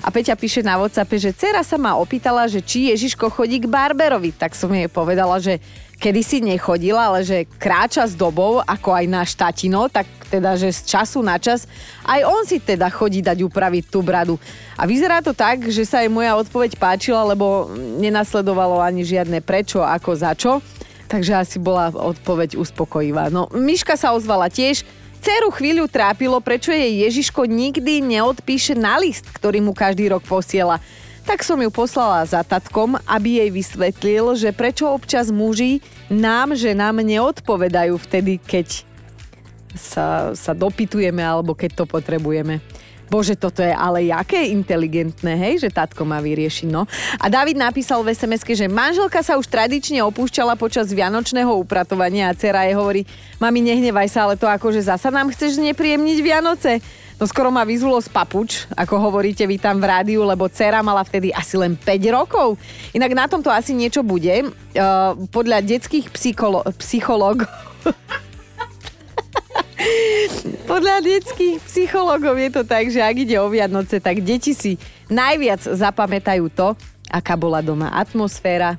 A 0.00 0.08
Peťa 0.14 0.38
píše 0.38 0.62
na 0.62 0.78
WhatsAppe, 0.78 1.18
že 1.18 1.34
dcera 1.34 1.66
sa 1.66 1.74
ma 1.74 1.98
opýtala, 1.98 2.46
že 2.46 2.62
či 2.62 2.94
Ježiško 2.94 3.26
chodí 3.34 3.58
k 3.58 3.66
barberovi. 3.66 4.30
Tak 4.30 4.54
som 4.54 4.70
jej 4.70 4.86
povedala, 4.86 5.42
že 5.42 5.58
kedy 5.96 6.20
si 6.20 6.38
nechodila, 6.44 7.08
ale 7.08 7.24
že 7.24 7.48
kráča 7.56 8.04
s 8.04 8.12
dobou, 8.12 8.60
ako 8.60 8.92
aj 8.92 9.06
náš 9.08 9.30
tatino, 9.32 9.88
tak 9.88 10.04
teda, 10.28 10.58
že 10.58 10.74
z 10.74 10.80
času 10.92 11.24
na 11.24 11.40
čas 11.40 11.64
aj 12.04 12.20
on 12.26 12.42
si 12.44 12.60
teda 12.60 12.92
chodí 12.92 13.24
dať 13.24 13.40
upraviť 13.46 13.84
tú 13.88 14.04
bradu. 14.04 14.36
A 14.76 14.84
vyzerá 14.84 15.24
to 15.24 15.32
tak, 15.32 15.64
že 15.72 15.88
sa 15.88 16.04
aj 16.04 16.12
moja 16.12 16.36
odpoveď 16.36 16.76
páčila, 16.76 17.24
nenasledovalo 18.02 18.84
ani 18.84 19.06
žiadne 19.06 19.40
prečo, 19.40 19.80
ako 19.80 20.10
za 20.12 20.36
čo. 20.36 20.60
Takže 21.06 21.32
asi 21.38 21.56
bola 21.62 21.94
odpoveď 21.94 22.58
uspokojivá. 22.58 23.30
No, 23.30 23.46
Miška 23.54 23.94
sa 23.94 24.12
ozvala 24.12 24.50
tiež, 24.50 24.82
Ceru 25.16 25.50
chvíľu 25.50 25.90
trápilo, 25.90 26.38
prečo 26.38 26.70
jej 26.70 27.02
Ježiško 27.08 27.48
nikdy 27.48 28.04
neodpíše 28.04 28.78
na 28.78 29.00
list, 29.00 29.26
ktorý 29.26 29.58
mu 29.64 29.72
každý 29.74 30.12
rok 30.12 30.22
posiela 30.22 30.78
tak 31.26 31.42
som 31.42 31.58
ju 31.58 31.74
poslala 31.74 32.22
za 32.22 32.46
tatkom, 32.46 32.94
aby 33.02 33.42
jej 33.42 33.50
vysvetlil, 33.50 34.38
že 34.38 34.54
prečo 34.54 34.86
občas 34.86 35.34
muži 35.34 35.82
nám, 36.06 36.54
že 36.54 36.70
nám 36.70 37.02
neodpovedajú 37.02 37.98
vtedy, 37.98 38.38
keď 38.38 38.86
sa, 39.74 40.32
sa 40.38 40.54
dopytujeme 40.54 41.18
alebo 41.18 41.58
keď 41.58 41.82
to 41.82 41.84
potrebujeme. 41.84 42.62
Bože, 43.06 43.38
toto 43.38 43.62
je 43.62 43.70
ale 43.70 44.10
jaké 44.10 44.50
inteligentné, 44.50 45.38
hej, 45.38 45.62
že 45.62 45.70
tatko 45.70 46.02
má 46.02 46.18
vyriešiť, 46.18 46.66
no. 46.66 46.90
A 47.22 47.26
David 47.30 47.54
napísal 47.54 48.02
v 48.02 48.10
sms 48.10 48.42
že 48.56 48.66
manželka 48.66 49.22
sa 49.22 49.38
už 49.38 49.46
tradične 49.46 50.02
opúšťala 50.02 50.58
počas 50.58 50.90
vianočného 50.90 51.54
upratovania 51.54 52.30
a 52.30 52.36
dcera 52.36 52.66
jej 52.66 52.74
hovorí, 52.74 53.06
mami, 53.38 53.62
nehnevaj 53.62 54.10
sa, 54.10 54.26
ale 54.26 54.34
to 54.34 54.50
akože 54.50 54.82
zasa 54.82 55.14
nám 55.14 55.30
chceš 55.30 55.62
znepríjemniť 55.62 56.18
Vianoce. 56.18 56.72
No 57.16 57.24
skoro 57.24 57.48
ma 57.48 57.64
vyzulo 57.64 57.96
z 57.96 58.12
papuč, 58.12 58.68
ako 58.76 59.08
hovoríte 59.08 59.48
vy 59.48 59.56
tam 59.56 59.80
v 59.80 59.88
rádiu, 59.88 60.20
lebo 60.28 60.52
dcera 60.52 60.84
mala 60.84 61.00
vtedy 61.00 61.32
asi 61.32 61.56
len 61.56 61.72
5 61.72 61.88
rokov. 62.12 62.60
Inak 62.92 63.12
na 63.16 63.24
tomto 63.24 63.48
asi 63.48 63.72
niečo 63.72 64.04
bude. 64.04 64.52
Uh, 64.76 65.16
podľa 65.32 65.64
detských 65.64 66.12
psycholo- 66.12 66.68
psychológov 66.76 67.48
podľa 70.66 70.96
detských 71.02 71.62
psychológov 71.64 72.36
je 72.36 72.50
to 72.52 72.62
tak, 72.66 72.90
že 72.90 73.00
ak 73.00 73.16
ide 73.16 73.36
o 73.38 73.48
Vianoce, 73.48 74.02
tak 74.02 74.20
deti 74.20 74.52
si 74.52 74.76
najviac 75.08 75.62
zapamätajú 75.62 76.50
to, 76.52 76.74
aká 77.06 77.38
bola 77.38 77.62
doma 77.62 77.90
atmosféra, 77.94 78.74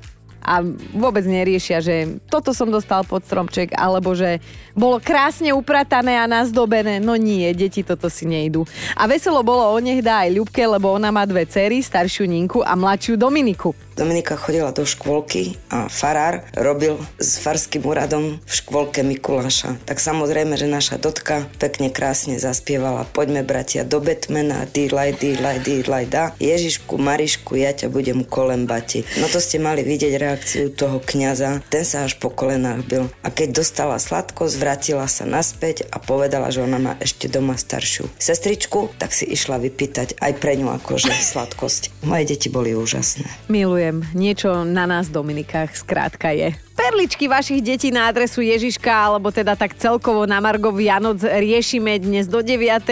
a 0.48 0.64
vôbec 0.96 1.28
neriešia, 1.28 1.84
že 1.84 2.16
toto 2.32 2.56
som 2.56 2.72
dostal 2.72 3.04
pod 3.04 3.20
stromček, 3.20 3.76
alebo 3.76 4.16
že 4.16 4.40
bolo 4.72 4.96
krásne 4.96 5.52
upratané 5.52 6.16
a 6.16 6.24
nazdobené. 6.24 7.04
No 7.04 7.20
nie, 7.20 7.44
deti 7.52 7.84
toto 7.84 8.08
si 8.08 8.24
nejdú. 8.24 8.64
A 8.96 9.04
veselo 9.04 9.44
bolo 9.44 9.68
o 9.68 9.76
nech 9.76 10.00
dá 10.00 10.24
aj 10.24 10.40
Ľubke, 10.40 10.64
lebo 10.64 10.96
ona 10.96 11.12
má 11.12 11.28
dve 11.28 11.44
cery, 11.44 11.84
staršiu 11.84 12.24
Ninku 12.24 12.64
a 12.64 12.72
mladšiu 12.72 13.20
Dominiku. 13.20 13.76
Dominika 13.98 14.38
chodila 14.38 14.70
do 14.70 14.86
škôlky 14.86 15.58
a 15.74 15.90
farár 15.90 16.46
robil 16.54 17.02
s 17.18 17.42
farským 17.42 17.82
úradom 17.82 18.38
v 18.38 18.52
škôlke 18.54 19.02
Mikuláša. 19.02 19.74
Tak 19.82 19.98
samozrejme, 19.98 20.54
že 20.54 20.70
naša 20.70 21.02
dotka 21.02 21.50
pekne 21.58 21.90
krásne 21.90 22.38
zaspievala 22.38 23.10
Poďme 23.10 23.42
bratia 23.42 23.82
do 23.82 23.98
Betmena, 23.98 24.70
dýlaj, 24.70 25.18
dýlaj, 25.18 25.58
dýlaj, 25.66 26.04
da. 26.06 26.30
Ježišku, 26.38 26.94
Marišku, 26.94 27.58
ja 27.58 27.74
ťa 27.74 27.90
budem 27.90 28.22
kolembati. 28.22 29.02
No 29.18 29.26
to 29.26 29.42
ste 29.42 29.58
mali 29.58 29.82
vidieť 29.82 30.14
reakciu 30.14 30.70
toho 30.70 31.02
kňaza. 31.02 31.66
Ten 31.66 31.82
sa 31.82 32.06
až 32.06 32.22
po 32.22 32.30
kolenách 32.30 32.86
bil. 32.86 33.04
A 33.26 33.34
keď 33.34 33.66
dostala 33.66 33.98
sladko, 33.98 34.46
zvrátila 34.46 35.10
sa 35.10 35.26
naspäť 35.26 35.90
a 35.90 35.98
povedala, 35.98 36.54
že 36.54 36.62
ona 36.62 36.78
má 36.78 36.94
ešte 37.02 37.26
doma 37.26 37.58
staršiu 37.58 38.06
sestričku, 38.20 38.92
tak 39.00 39.10
si 39.10 39.24
išla 39.26 39.56
vypýtať 39.58 40.20
aj 40.20 40.32
pre 40.36 40.54
ňu 40.60 40.70
akože 40.78 41.10
sladkosť. 41.10 42.04
Moje 42.04 42.30
deti 42.30 42.52
boli 42.52 42.76
úžasné. 42.76 43.26
Milujem 43.48 43.87
Milujem. 43.88 44.04
Niečo 44.12 44.68
na 44.68 44.84
nás 44.84 45.08
Dominikách 45.08 45.72
skrátka 45.72 46.28
je. 46.36 46.52
Perličky 46.76 47.24
vašich 47.24 47.64
detí 47.64 47.88
na 47.88 48.12
adresu 48.12 48.44
Ježiška, 48.44 48.92
alebo 48.92 49.32
teda 49.32 49.56
tak 49.56 49.74
celkovo 49.80 50.28
na 50.28 50.38
Margo 50.44 50.68
Vianoc 50.70 51.24
riešime 51.24 51.96
dnes 51.96 52.28
do 52.28 52.44
9 52.44 52.84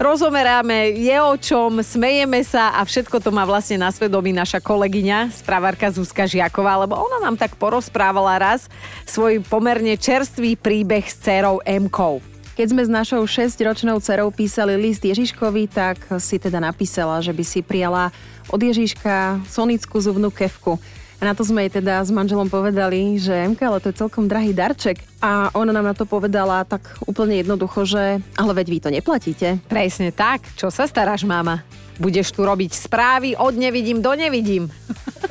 rozomeráme, 0.00 0.96
je 0.96 1.12
o 1.20 1.34
čom, 1.36 1.84
smejeme 1.84 2.40
sa 2.40 2.72
a 2.72 2.80
všetko 2.88 3.20
to 3.20 3.28
má 3.28 3.44
vlastne 3.44 3.76
na 3.76 3.92
svedomí 3.92 4.32
naša 4.32 4.56
kolegyňa, 4.56 5.28
správarka 5.44 5.92
Zuzka 5.92 6.24
Žiaková, 6.24 6.88
lebo 6.88 6.96
ona 6.96 7.20
nám 7.20 7.36
tak 7.36 7.52
porozprávala 7.60 8.40
raz 8.40 8.64
svoj 9.04 9.44
pomerne 9.44 10.00
čerstvý 10.00 10.56
príbeh 10.56 11.04
s 11.04 11.20
dcerou 11.20 11.60
Emkou. 11.68 12.29
Keď 12.58 12.66
sme 12.66 12.82
s 12.82 12.90
našou 12.90 13.22
6-ročnou 13.24 14.02
dcerou 14.02 14.34
písali 14.34 14.74
list 14.74 15.06
Ježiškovi, 15.06 15.70
tak 15.70 16.02
si 16.18 16.36
teda 16.36 16.58
napísala, 16.58 17.22
že 17.22 17.30
by 17.30 17.44
si 17.46 17.62
prijala 17.62 18.10
od 18.50 18.58
Ježiška 18.58 19.46
sonickú 19.46 20.02
zubnú 20.02 20.34
kevku. 20.34 20.76
A 21.20 21.28
na 21.28 21.36
to 21.36 21.44
sme 21.44 21.68
jej 21.68 21.84
teda 21.84 22.00
s 22.00 22.08
manželom 22.08 22.48
povedali, 22.48 23.20
že 23.20 23.52
MK, 23.52 23.60
ale 23.60 23.78
to 23.84 23.92
je 23.92 24.00
celkom 24.00 24.24
drahý 24.24 24.56
darček. 24.56 25.04
A 25.20 25.52
ona 25.52 25.68
nám 25.68 25.92
na 25.92 25.94
to 25.94 26.08
povedala 26.08 26.64
tak 26.64 26.96
úplne 27.04 27.44
jednoducho, 27.44 27.84
že 27.84 28.24
ale 28.40 28.52
veď 28.56 28.66
vy 28.72 28.78
to 28.80 28.88
neplatíte. 28.88 29.48
Presne 29.68 30.16
tak. 30.16 30.48
Čo 30.56 30.72
sa 30.72 30.88
staráš, 30.88 31.28
mama? 31.28 31.60
Budeš 32.00 32.32
tu 32.32 32.40
robiť 32.40 32.72
správy 32.72 33.36
od 33.36 33.52
nevidím 33.52 34.00
do 34.00 34.16
nevidím. 34.16 34.72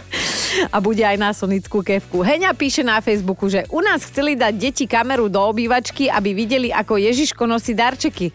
a 0.70 0.78
bude 0.82 1.02
aj 1.06 1.18
na 1.18 1.32
sonickú 1.32 1.82
kevku. 1.82 2.22
Heňa 2.22 2.54
píše 2.56 2.82
na 2.86 3.00
Facebooku, 3.00 3.50
že 3.50 3.66
u 3.70 3.82
nás 3.82 4.06
chceli 4.06 4.38
dať 4.38 4.54
deti 4.56 4.86
kameru 4.86 5.28
do 5.28 5.40
obývačky, 5.42 6.10
aby 6.10 6.34
videli, 6.34 6.70
ako 6.70 6.98
Ježiško 6.98 7.44
nosí 7.46 7.74
darčeky. 7.74 8.34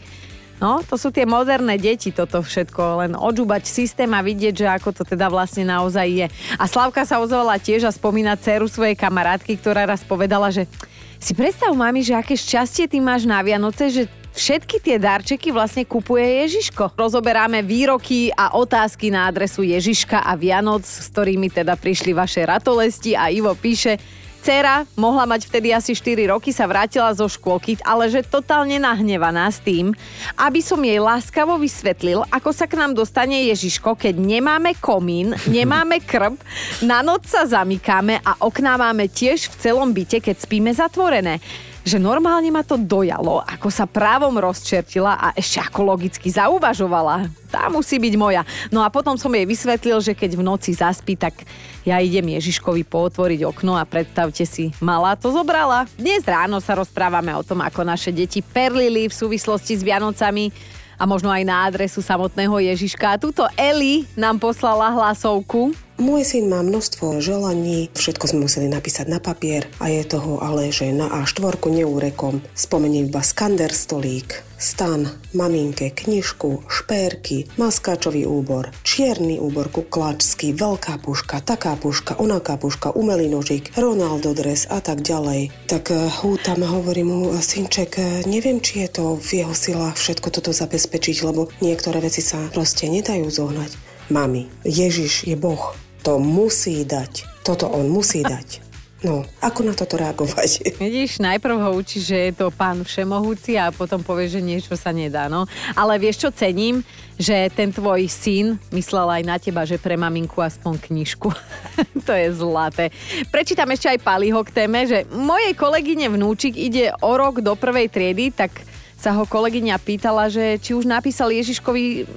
No, 0.63 0.81
to 0.87 0.95
sú 0.95 1.11
tie 1.11 1.27
moderné 1.27 1.75
deti, 1.77 2.15
toto 2.15 2.39
všetko, 2.39 3.05
len 3.05 3.13
odžubať 3.19 3.67
systém 3.67 4.09
a 4.15 4.23
vidieť, 4.23 4.55
že 4.55 4.67
ako 4.71 4.97
to 4.97 5.03
teda 5.03 5.27
vlastne 5.27 5.67
naozaj 5.67 6.07
je. 6.07 6.27
A 6.57 6.65
Slavka 6.71 7.03
sa 7.03 7.19
ozvala 7.19 7.59
tiež 7.59 7.85
a 7.85 7.93
spomína 7.93 8.39
dceru 8.39 8.71
svojej 8.71 8.95
kamarátky, 8.95 9.59
ktorá 9.59 9.85
raz 9.85 10.07
povedala, 10.07 10.55
že 10.55 10.71
si 11.19 11.35
predstav, 11.35 11.75
mami, 11.75 12.07
že 12.07 12.15
aké 12.15 12.39
šťastie 12.39 12.87
ty 12.87 13.03
máš 13.03 13.27
na 13.27 13.43
Vianoce, 13.43 13.91
že 13.91 14.03
všetky 14.35 14.83
tie 14.83 14.99
darčeky 14.99 15.55
vlastne 15.55 15.87
kupuje 15.87 16.45
Ježiško. 16.45 16.99
Rozoberáme 16.99 17.63
výroky 17.63 18.35
a 18.35 18.59
otázky 18.59 19.09
na 19.15 19.31
adresu 19.31 19.63
Ježiška 19.63 20.27
a 20.27 20.35
Vianoc, 20.35 20.83
s 20.83 21.09
ktorými 21.15 21.49
teda 21.49 21.79
prišli 21.79 22.11
vaše 22.13 22.43
ratolesti 22.43 23.15
a 23.15 23.31
Ivo 23.31 23.55
píše, 23.55 23.97
Cera 24.45 24.85
mohla 24.93 25.25
mať 25.25 25.49
vtedy 25.49 25.73
asi 25.73 25.97
4 25.97 26.29
roky, 26.29 26.53
sa 26.53 26.69
vrátila 26.69 27.09
zo 27.17 27.25
škôlky, 27.25 27.81
ale 27.81 28.13
že 28.13 28.21
totálne 28.21 28.77
nahnevaná 28.77 29.49
s 29.49 29.57
tým, 29.57 29.97
aby 30.37 30.61
som 30.61 30.77
jej 30.85 31.01
láskavo 31.01 31.57
vysvetlil, 31.57 32.21
ako 32.29 32.53
sa 32.53 32.69
k 32.69 32.77
nám 32.77 32.93
dostane 32.93 33.49
Ježiško, 33.49 33.97
keď 33.97 34.21
nemáme 34.21 34.77
komín, 34.77 35.33
nemáme 35.49 35.97
krb, 36.13 36.37
na 36.85 37.01
noc 37.01 37.25
sa 37.25 37.49
zamykáme 37.49 38.21
a 38.21 38.37
okná 38.45 38.77
máme 38.77 39.09
tiež 39.09 39.49
v 39.49 39.55
celom 39.57 39.97
byte, 39.97 40.21
keď 40.21 40.37
spíme 40.37 40.77
zatvorené 40.77 41.41
že 41.85 42.01
normálne 42.01 42.49
ma 42.49 42.65
to 42.65 42.81
dojalo, 42.81 43.45
ako 43.45 43.69
sa 43.69 43.85
právom 43.85 44.33
rozčertila 44.41 45.21
a 45.21 45.27
ešte 45.37 45.61
ako 45.61 45.95
logicky 45.95 46.33
zauvažovala. 46.33 47.29
Tá 47.53 47.69
musí 47.69 48.01
byť 48.01 48.15
moja. 48.17 48.43
No 48.73 48.81
a 48.81 48.89
potom 48.89 49.21
som 49.21 49.29
jej 49.31 49.45
vysvetlil, 49.45 50.01
že 50.01 50.17
keď 50.17 50.41
v 50.41 50.43
noci 50.43 50.73
zaspí, 50.73 51.15
tak 51.15 51.45
ja 51.85 52.01
idem 52.01 52.35
Ježiškovi 52.41 52.89
pootvoriť 52.89 53.45
okno 53.45 53.77
a 53.77 53.85
predstavte 53.85 54.49
si, 54.49 54.73
mala 54.81 55.13
to 55.15 55.29
zobrala. 55.29 55.85
Dnes 56.01 56.25
ráno 56.25 56.57
sa 56.59 56.73
rozprávame 56.73 57.37
o 57.37 57.45
tom, 57.45 57.61
ako 57.61 57.85
naše 57.85 58.11
deti 58.11 58.41
perlili 58.41 59.07
v 59.07 59.15
súvislosti 59.15 59.77
s 59.77 59.85
Vianocami 59.85 60.49
a 60.97 61.05
možno 61.05 61.29
aj 61.29 61.45
na 61.45 61.69
adresu 61.69 62.01
samotného 62.01 62.65
Ježiška. 62.65 63.13
A 63.13 63.21
túto 63.21 63.45
Eli 63.61 64.09
nám 64.17 64.41
poslala 64.41 64.89
hlasovku. 64.89 65.84
Môj 65.95 66.27
syn 66.27 66.51
má 66.51 66.59
množstvo 66.59 67.23
želaní, 67.23 67.87
všetko 67.95 68.27
sme 68.27 68.51
museli 68.51 68.67
napísať 68.67 69.07
na 69.07 69.23
papier 69.23 69.71
a 69.79 69.87
je 69.87 70.03
toho 70.03 70.43
ale, 70.43 70.75
že 70.75 70.91
na 70.91 71.07
A4 71.23 71.55
neúrekom. 71.71 72.43
Spomeniem 72.51 73.07
iba 73.07 73.23
skander 73.23 73.71
stolík, 73.71 74.43
stan, 74.59 75.07
maminke, 75.39 75.95
knižku, 75.95 76.67
špérky, 76.67 77.47
maskáčový 77.55 78.27
úbor, 78.27 78.75
čierny 78.83 79.39
úbor 79.39 79.71
kuklačský, 79.71 80.51
veľká 80.59 80.99
puška, 80.99 81.39
taká 81.47 81.79
puška, 81.79 82.19
onaká 82.19 82.59
puška, 82.59 82.91
umelý 82.91 83.31
nožík, 83.31 83.71
Ronaldo 83.79 84.35
dres 84.35 84.67
a 84.67 84.83
tak 84.83 84.99
ďalej. 84.99 85.55
Tak 85.71 85.95
uh, 85.95 86.11
hútam 86.27 86.67
hovorím 86.67 87.07
mu, 87.07 87.39
synček, 87.39 88.03
uh, 88.03 88.27
neviem, 88.27 88.59
či 88.59 88.83
je 88.83 88.99
to 88.99 89.15
v 89.15 89.47
jeho 89.47 89.55
silách 89.55 89.95
všetko 89.95 90.35
toto 90.35 90.51
zabezpečiť, 90.51 91.23
lebo 91.23 91.55
niektoré 91.63 92.03
veci 92.03 92.19
sa 92.19 92.43
proste 92.51 92.91
nedajú 92.91 93.31
zohnať. 93.31 93.95
Mami, 94.11 94.51
Ježiš 94.67 95.31
je 95.31 95.39
Boh 95.39 95.84
to 96.05 96.21
musí 96.21 96.85
dať. 96.85 97.25
Toto 97.41 97.73
on 97.73 97.89
musí 97.89 98.21
dať. 98.37 98.61
No, 99.05 99.21
ako 99.45 99.69
na 99.69 99.77
toto 99.77 100.01
reagovať? 100.01 100.81
Vidíš, 100.81 101.21
najprv 101.21 101.61
ho 101.61 101.77
učí, 101.77 102.01
že 102.01 102.33
je 102.33 102.33
to 102.33 102.49
pán 102.49 102.81
všemohúci 102.89 103.53
a 103.61 103.69
potom 103.69 104.01
povie, 104.01 104.33
že 104.33 104.41
niečo 104.41 104.73
sa 104.81 104.97
nedá, 104.97 105.29
no. 105.29 105.45
Ale 105.77 106.01
vieš, 106.01 106.25
čo 106.25 106.33
cením? 106.33 106.81
Že 107.21 107.53
ten 107.53 107.69
tvoj 107.69 108.09
syn 108.09 108.57
myslel 108.73 109.21
aj 109.21 109.23
na 109.29 109.37
teba, 109.37 109.69
že 109.69 109.77
pre 109.77 110.01
maminku 110.01 110.41
aspoň 110.41 110.81
knižku. 110.89 111.29
to 112.09 112.13
je 112.17 112.33
zlaté. 112.33 112.97
Prečítam 113.29 113.69
ešte 113.77 113.93
aj 113.93 114.01
Paliho 114.01 114.41
k 114.41 114.65
téme, 114.65 114.89
že 114.89 115.05
mojej 115.13 115.53
kolegyne 115.53 116.09
vnúčik 116.09 116.57
ide 116.57 116.89
o 117.05 117.13
rok 117.13 117.45
do 117.45 117.53
prvej 117.61 117.93
triedy, 117.93 118.33
tak 118.33 118.57
sa 118.97 119.13
ho 119.13 119.29
kolegyňa 119.29 119.77
pýtala, 119.85 120.33
že 120.33 120.57
či 120.65 120.73
už 120.73 120.89
napísal 120.89 121.29
Ježiškovi 121.29 122.09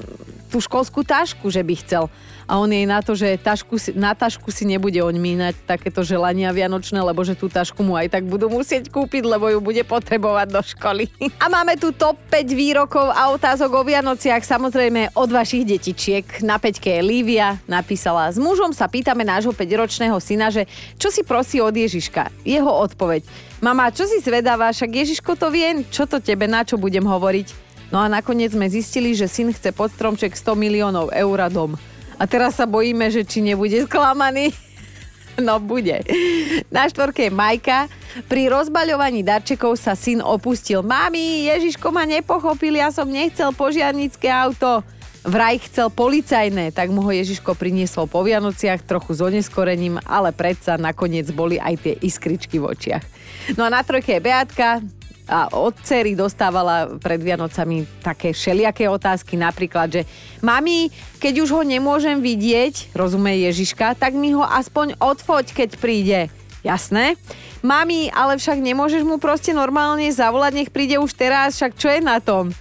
tú 0.48 0.64
školskú 0.64 1.04
tašku, 1.04 1.52
že 1.52 1.62
by 1.62 1.76
chcel 1.84 2.08
a 2.48 2.64
on 2.64 2.72
jej 2.72 2.88
na 2.88 3.04
to, 3.04 3.12
že 3.12 3.36
tašku, 3.36 3.76
na 4.00 4.16
tašku 4.16 4.48
si 4.56 4.64
nebude 4.64 5.04
mínať 5.04 5.68
takéto 5.68 6.00
želania 6.02 6.56
vianočné, 6.56 6.96
lebo 7.04 7.20
že 7.28 7.36
tú 7.36 7.52
tašku 7.52 7.84
mu 7.84 8.00
aj 8.00 8.16
tak 8.16 8.24
budú 8.24 8.48
musieť 8.48 8.88
kúpiť, 8.88 9.28
lebo 9.28 9.52
ju 9.52 9.60
bude 9.60 9.84
potrebovať 9.84 10.48
do 10.56 10.64
školy. 10.64 11.12
A 11.44 11.52
máme 11.52 11.76
tu 11.76 11.92
top 11.92 12.16
5 12.32 12.48
výrokov 12.56 13.12
a 13.12 13.36
otázok 13.36 13.68
o 13.68 13.84
Vianociach, 13.84 14.48
samozrejme 14.48 15.12
od 15.20 15.30
vašich 15.30 15.68
detičiek. 15.68 16.24
Na 16.40 16.56
peťke 16.56 16.88
je 16.88 17.02
Lívia, 17.04 17.60
napísala, 17.68 18.32
s 18.32 18.40
mužom 18.40 18.72
sa 18.72 18.88
pýtame 18.88 19.28
nášho 19.28 19.52
5-ročného 19.52 20.16
syna, 20.24 20.48
že 20.48 20.64
čo 20.96 21.12
si 21.12 21.28
prosí 21.28 21.60
od 21.60 21.76
Ježiška. 21.76 22.32
Jeho 22.48 22.72
odpoveď, 22.72 23.28
mama, 23.60 23.92
čo 23.92 24.08
si 24.08 24.24
zvedáva, 24.24 24.72
však 24.72 24.88
Ježiško 24.88 25.36
to 25.36 25.52
vie, 25.52 25.84
čo 25.92 26.08
to 26.08 26.24
tebe, 26.24 26.48
na 26.48 26.64
čo 26.64 26.80
budem 26.80 27.04
hovoriť? 27.04 27.67
No 27.88 28.04
a 28.04 28.12
nakoniec 28.12 28.52
sme 28.52 28.68
zistili, 28.68 29.16
že 29.16 29.32
syn 29.32 29.56
chce 29.56 29.72
pod 29.72 29.94
stromček 29.96 30.36
100 30.36 30.60
miliónov 30.60 31.08
eur 31.16 31.38
a 31.40 31.48
dom. 31.48 31.80
A 32.18 32.24
teraz 32.28 32.58
sa 32.60 32.68
bojíme, 32.68 33.08
že 33.14 33.24
či 33.24 33.40
nebude 33.40 33.84
sklamaný. 33.88 34.52
No 35.38 35.62
bude. 35.62 36.02
Na 36.74 36.90
štvorke 36.90 37.30
je 37.30 37.32
Majka. 37.32 37.86
Pri 38.26 38.50
rozbaľovaní 38.50 39.22
darčekov 39.22 39.78
sa 39.78 39.94
syn 39.94 40.18
opustil. 40.18 40.82
Mami, 40.82 41.46
Ježiško 41.46 41.94
ma 41.94 42.10
nepochopil, 42.10 42.74
ja 42.74 42.90
som 42.90 43.06
nechcel 43.06 43.54
požiarnické 43.54 44.34
auto. 44.34 44.82
Vraj 45.22 45.62
chcel 45.70 45.94
policajné, 45.94 46.74
tak 46.74 46.90
mu 46.90 47.06
ho 47.06 47.12
Ježiško 47.14 47.54
priniesol 47.54 48.10
po 48.10 48.26
Vianociach 48.26 48.82
trochu 48.82 49.14
s 49.14 49.22
oneskorením, 49.22 50.02
ale 50.10 50.34
predsa 50.34 50.80
nakoniec 50.80 51.30
boli 51.30 51.62
aj 51.62 51.86
tie 51.86 51.94
iskričky 52.02 52.58
v 52.58 52.74
očiach. 52.74 53.06
No 53.60 53.68
a 53.68 53.70
na 53.70 53.86
trojke 53.86 54.18
je 54.18 54.24
Beatka, 54.24 54.82
a 55.28 55.52
od 55.52 55.76
cery 55.84 56.16
dostávala 56.16 56.88
pred 56.98 57.20
Vianocami 57.20 57.84
také 58.00 58.32
všelijaké 58.32 58.88
otázky, 58.88 59.36
napríklad, 59.36 59.92
že 59.92 60.02
mami, 60.40 60.88
keď 61.20 61.44
už 61.44 61.50
ho 61.52 61.62
nemôžem 61.68 62.24
vidieť, 62.24 62.96
rozumie 62.96 63.44
Ježiška, 63.52 64.00
tak 64.00 64.16
mi 64.16 64.32
ho 64.32 64.44
aspoň 64.44 64.96
odfoť, 64.98 65.52
keď 65.52 65.70
príde. 65.78 66.20
Jasné? 66.64 67.20
Mami, 67.62 68.10
ale 68.12 68.40
však 68.40 68.60
nemôžeš 68.60 69.04
mu 69.04 69.20
proste 69.20 69.52
normálne 69.52 70.08
zavolať, 70.10 70.52
nech 70.56 70.72
príde 70.72 70.96
už 70.98 71.14
teraz, 71.14 71.60
však 71.60 71.76
čo 71.76 71.88
je 71.92 72.02
na 72.02 72.24
tom? 72.24 72.56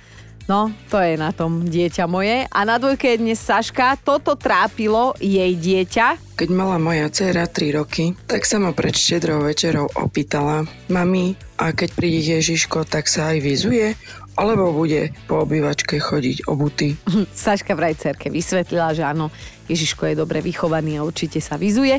No, 0.46 0.70
to 0.94 1.02
je 1.02 1.18
na 1.18 1.34
tom 1.34 1.66
dieťa 1.66 2.06
moje. 2.06 2.46
A 2.46 2.62
na 2.62 2.78
dvojke 2.78 3.18
je 3.18 3.18
dnes 3.18 3.34
Saška. 3.34 3.98
Toto 3.98 4.38
trápilo 4.38 5.18
jej 5.18 5.50
dieťa. 5.58 6.38
Keď 6.38 6.48
mala 6.54 6.78
moja 6.78 7.10
dcera 7.10 7.50
3 7.50 7.82
roky, 7.82 8.14
tak 8.30 8.46
sa 8.46 8.62
ma 8.62 8.70
pred 8.70 8.94
štedrou 8.94 9.42
večerou 9.42 9.90
opýtala, 9.98 10.62
mami, 10.86 11.34
a 11.58 11.74
keď 11.74 11.88
príde 11.98 12.22
Ježiško, 12.38 12.86
tak 12.86 13.10
sa 13.10 13.34
aj 13.34 13.42
vyzuje? 13.42 13.98
Alebo 14.38 14.70
bude 14.70 15.10
po 15.26 15.42
obývačke 15.42 15.98
chodiť 15.98 16.46
obuty? 16.46 16.94
Saška 17.34 17.74
vraj 17.74 17.98
cerke 17.98 18.30
vysvetlila, 18.30 18.94
že 18.94 19.02
áno, 19.02 19.34
Ježiško 19.66 20.14
je 20.14 20.14
dobre 20.14 20.38
vychovaný 20.46 21.02
a 21.02 21.06
určite 21.08 21.42
sa 21.42 21.58
vyzuje. 21.58 21.98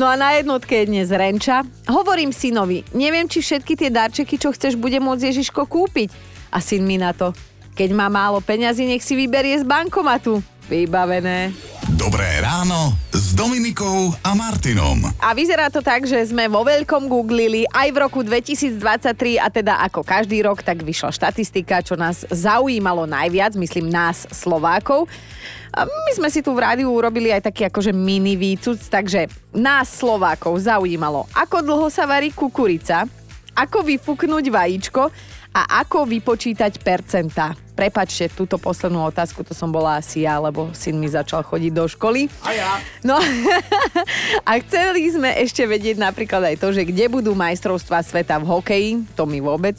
No 0.00 0.08
a 0.08 0.16
na 0.16 0.32
jednotke 0.32 0.80
je 0.80 0.88
dnes 0.88 1.12
Renča. 1.12 1.60
Hovorím 1.92 2.32
synovi, 2.32 2.88
neviem, 2.96 3.28
či 3.28 3.44
všetky 3.44 3.76
tie 3.76 3.92
darčeky, 3.92 4.40
čo 4.40 4.48
chceš, 4.48 4.80
bude 4.80 4.96
môcť 4.96 5.28
Ježiško 5.28 5.68
kúpiť. 5.68 6.08
A 6.52 6.60
syn 6.64 6.88
mi 6.88 6.96
na 6.96 7.12
to, 7.12 7.36
keď 7.72 7.90
má 7.96 8.12
málo 8.12 8.44
peňazí, 8.44 8.84
nech 8.84 9.00
si 9.00 9.16
vyberie 9.16 9.56
z 9.56 9.64
bankomatu. 9.64 10.44
Vybavené. 10.68 11.52
Dobré 11.98 12.40
ráno 12.40 12.94
s 13.10 13.34
Dominikou 13.34 14.14
a 14.24 14.32
Martinom. 14.32 15.02
A 15.20 15.34
vyzerá 15.34 15.68
to 15.68 15.82
tak, 15.82 16.06
že 16.06 16.30
sme 16.30 16.46
vo 16.46 16.62
veľkom 16.62 17.10
googlili 17.10 17.66
aj 17.68 17.88
v 17.92 17.96
roku 17.98 18.20
2023 18.22 19.42
a 19.42 19.50
teda 19.50 19.82
ako 19.90 20.00
každý 20.06 20.40
rok, 20.46 20.62
tak 20.62 20.80
vyšla 20.80 21.10
štatistika, 21.10 21.82
čo 21.82 21.98
nás 21.98 22.24
zaujímalo 22.30 23.04
najviac, 23.10 23.58
myslím 23.58 23.90
nás 23.90 24.24
Slovákov. 24.30 25.10
A 25.72 25.88
my 25.88 26.12
sme 26.14 26.28
si 26.28 26.44
tu 26.44 26.52
v 26.52 26.62
rádiu 26.62 26.92
urobili 26.92 27.32
aj 27.32 27.48
taký 27.48 27.66
akože 27.68 27.90
mini 27.96 28.38
výcuc, 28.38 28.78
takže 28.86 29.26
nás 29.56 29.88
Slovákov 29.88 30.60
zaujímalo, 30.62 31.26
ako 31.32 31.64
dlho 31.64 31.88
sa 31.88 32.04
varí 32.04 32.30
kukurica, 32.30 33.08
ako 33.52 33.84
vyfúknuť 33.84 34.44
vajíčko 34.48 35.02
a 35.52 35.84
ako 35.84 36.08
vypočítať 36.08 36.80
percentá. 36.80 37.52
Prepačte, 37.72 38.28
túto 38.28 38.60
poslednú 38.60 39.00
otázku, 39.08 39.44
to 39.44 39.56
som 39.56 39.72
bola 39.72 39.96
asi 39.96 40.28
ja, 40.28 40.36
lebo 40.36 40.72
syn 40.76 41.00
mi 41.00 41.08
začal 41.08 41.40
chodiť 41.40 41.72
do 41.72 41.88
školy. 41.88 42.28
A 42.44 42.50
ja. 42.52 42.72
No 43.00 43.16
a 44.48 44.50
chceli 44.60 45.08
sme 45.08 45.32
ešte 45.40 45.64
vedieť 45.64 45.96
napríklad 45.96 46.52
aj 46.52 46.56
to, 46.60 46.68
že 46.72 46.84
kde 46.84 47.08
budú 47.08 47.32
majstrovstvá 47.32 48.04
sveta 48.04 48.36
v 48.40 48.48
hokeji, 48.48 48.90
to 49.16 49.24
mi 49.24 49.40
vôbec, 49.40 49.76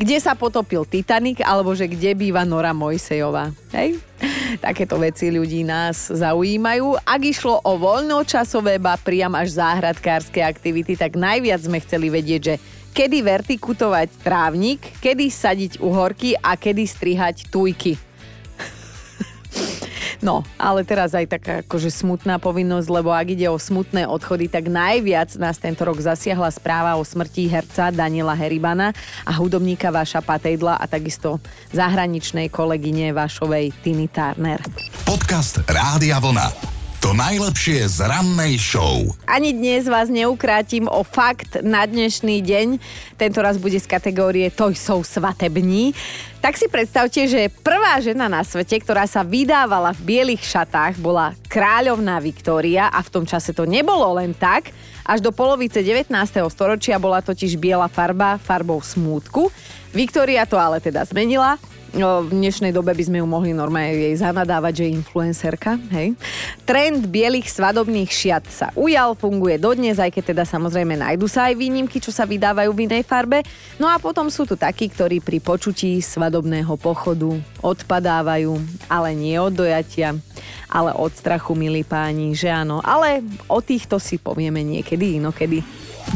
kde 0.00 0.16
sa 0.16 0.32
potopil 0.32 0.88
Titanic, 0.88 1.44
alebo 1.44 1.76
že 1.76 1.88
kde 1.88 2.16
býva 2.16 2.44
Nora 2.48 2.72
Mojsejová. 2.72 3.52
Hej? 3.72 4.00
Takéto 4.64 4.96
veci 4.96 5.28
ľudí 5.28 5.60
nás 5.60 6.08
zaujímajú. 6.08 6.96
Ak 7.04 7.20
išlo 7.20 7.60
o 7.60 7.76
voľnočasové, 7.76 8.80
ba 8.80 8.96
priam 8.96 9.36
až 9.36 9.60
záhradkárske 9.60 10.40
aktivity, 10.40 10.96
tak 10.96 11.20
najviac 11.20 11.60
sme 11.60 11.84
chceli 11.84 12.08
vedieť, 12.08 12.40
že 12.40 12.54
kedy 12.96 13.20
vertikutovať 13.20 14.08
trávnik, 14.24 14.80
kedy 15.04 15.28
sadiť 15.28 15.84
uhorky 15.84 16.32
a 16.40 16.56
kedy 16.56 16.88
strihať 16.88 17.52
tujky. 17.52 18.00
No, 20.24 20.40
ale 20.56 20.80
teraz 20.80 21.12
aj 21.12 21.28
taká 21.28 21.60
akože 21.60 21.92
smutná 21.92 22.40
povinnosť, 22.40 22.88
lebo 22.88 23.12
ak 23.12 23.36
ide 23.36 23.52
o 23.52 23.60
smutné 23.60 24.08
odchody, 24.08 24.48
tak 24.48 24.64
najviac 24.64 25.36
nás 25.36 25.60
tento 25.60 25.84
rok 25.84 26.00
zasiahla 26.00 26.48
správa 26.48 26.96
o 26.96 27.04
smrti 27.04 27.44
herca 27.52 27.92
Daniela 27.92 28.32
Heribana 28.32 28.96
a 29.28 29.32
hudobníka 29.36 29.92
Vaša 29.92 30.24
Patejdla 30.24 30.80
a 30.80 30.84
takisto 30.88 31.36
zahraničnej 31.76 32.48
kolegyne 32.48 33.12
Vašovej 33.12 33.76
Tiny 33.84 34.08
Turner. 34.08 34.64
Podcast 35.04 35.60
Rádia 35.68 36.16
Vlna. 36.16 36.75
To 37.06 37.14
najlepšie 37.14 37.86
z 37.86 38.02
rannej 38.02 38.58
show. 38.58 39.06
Ani 39.30 39.54
dnes 39.54 39.86
vás 39.86 40.10
neukrátim 40.10 40.90
o 40.90 41.06
fakt 41.06 41.54
na 41.62 41.86
dnešný 41.86 42.42
deň. 42.42 42.82
Tento 43.14 43.38
raz 43.46 43.62
bude 43.62 43.78
z 43.78 43.86
kategórie 43.86 44.50
To 44.50 44.74
sú 44.74 45.06
svatební. 45.06 45.94
Tak 46.42 46.58
si 46.58 46.66
predstavte, 46.66 47.30
že 47.30 47.46
prvá 47.62 48.02
žena 48.02 48.26
na 48.26 48.42
svete, 48.42 48.82
ktorá 48.82 49.06
sa 49.06 49.22
vydávala 49.22 49.94
v 49.94 50.02
bielých 50.02 50.50
šatách, 50.50 50.98
bola 50.98 51.30
kráľovná 51.46 52.18
Viktória 52.18 52.90
a 52.90 52.98
v 53.06 53.12
tom 53.14 53.22
čase 53.22 53.54
to 53.54 53.70
nebolo 53.70 54.18
len 54.18 54.34
tak. 54.34 54.74
Až 55.06 55.22
do 55.22 55.30
polovice 55.30 55.86
19. 55.86 56.10
storočia 56.50 56.98
bola 56.98 57.22
totiž 57.22 57.54
biela 57.54 57.86
farba 57.86 58.34
farbou 58.42 58.82
smútku. 58.82 59.54
Viktória 59.94 60.42
to 60.42 60.58
ale 60.58 60.82
teda 60.82 61.06
zmenila 61.06 61.54
v 61.94 62.30
dnešnej 62.32 62.74
dobe 62.74 62.90
by 62.96 63.04
sme 63.06 63.22
ju 63.22 63.26
mohli 63.28 63.54
normálne 63.54 63.94
jej 63.94 64.16
zanadávať, 64.18 64.72
že 64.78 64.82
je 64.88 64.96
influencerka, 64.98 65.78
hej. 65.94 66.18
Trend 66.66 67.06
bielých 67.06 67.46
svadobných 67.52 68.10
šiat 68.10 68.44
sa 68.50 68.68
ujal, 68.74 69.14
funguje 69.14 69.60
dodnes, 69.60 70.00
aj 70.00 70.10
keď 70.10 70.34
teda 70.34 70.44
samozrejme 70.48 70.98
nájdu 70.98 71.30
sa 71.30 71.46
aj 71.46 71.54
výnimky, 71.54 72.02
čo 72.02 72.10
sa 72.10 72.26
vydávajú 72.26 72.70
v 72.74 72.84
inej 72.90 73.06
farbe. 73.06 73.46
No 73.78 73.86
a 73.86 74.00
potom 74.02 74.26
sú 74.32 74.48
tu 74.48 74.58
takí, 74.58 74.90
ktorí 74.90 75.22
pri 75.22 75.38
počutí 75.38 76.02
svadobného 76.02 76.74
pochodu 76.80 77.36
odpadávajú, 77.62 78.58
ale 78.90 79.14
nie 79.14 79.38
od 79.38 79.54
dojatia, 79.54 80.16
ale 80.70 80.94
od 80.94 81.12
strachu, 81.14 81.54
milí 81.54 81.86
páni, 81.86 82.34
že 82.34 82.50
áno. 82.50 82.82
Ale 82.82 83.22
o 83.46 83.62
týchto 83.62 83.98
si 84.02 84.18
povieme 84.18 84.62
niekedy 84.62 85.18
inokedy. 85.22 85.62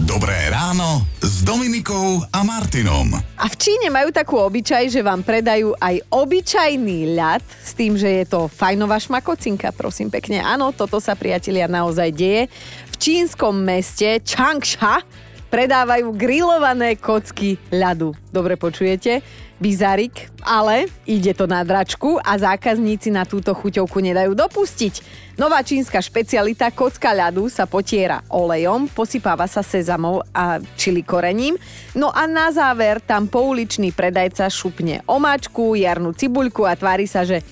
Dobré 0.06 0.46
ráno 0.54 1.02
s 1.18 1.42
Dominikou 1.42 2.22
a 2.30 2.46
Martinom. 2.46 3.10
A 3.34 3.50
v 3.50 3.58
Číne 3.58 3.90
majú 3.90 4.14
takú 4.14 4.38
obyčaj, 4.38 4.86
že 4.86 5.02
vám 5.02 5.26
predajú 5.26 5.74
aj 5.82 6.06
obyčajný 6.14 7.18
ľad 7.18 7.42
s 7.42 7.74
tým, 7.74 7.98
že 7.98 8.22
je 8.22 8.26
to 8.30 8.46
fajnová 8.46 9.02
šmakocinka, 9.02 9.74
prosím 9.74 10.06
pekne. 10.06 10.46
Áno, 10.46 10.70
toto 10.70 11.02
sa 11.02 11.18
priatelia 11.18 11.66
naozaj 11.66 12.14
deje. 12.14 12.46
V 12.94 12.96
čínskom 13.02 13.66
meste 13.66 14.22
Changsha 14.22 15.02
predávajú 15.50 16.14
grillované 16.14 16.96
kocky 16.96 17.58
ľadu. 17.74 18.14
Dobre 18.30 18.54
počujete? 18.54 19.20
bizarik, 19.60 20.32
ale 20.40 20.88
ide 21.04 21.36
to 21.36 21.44
na 21.44 21.60
dračku 21.60 22.16
a 22.16 22.32
zákazníci 22.40 23.12
na 23.12 23.28
túto 23.28 23.52
chuťovku 23.52 24.00
nedajú 24.00 24.32
dopustiť. 24.32 25.04
Nová 25.36 25.60
čínska 25.60 26.00
špecialita 26.00 26.72
kocka 26.72 27.12
ľadu 27.12 27.52
sa 27.52 27.68
potiera 27.68 28.24
olejom, 28.32 28.88
posypáva 28.88 29.44
sa 29.44 29.60
sezamou 29.60 30.24
a 30.32 30.58
čili 30.80 31.04
korením, 31.04 31.60
no 31.92 32.08
a 32.08 32.24
na 32.24 32.48
záver 32.48 33.04
tam 33.04 33.28
pouličný 33.28 33.92
predajca 33.92 34.48
šupne 34.48 35.04
omáčku, 35.04 35.76
jarnú 35.76 36.16
cibuľku 36.16 36.64
a 36.64 36.72
tvári 36.72 37.04
sa, 37.04 37.28
že 37.28 37.44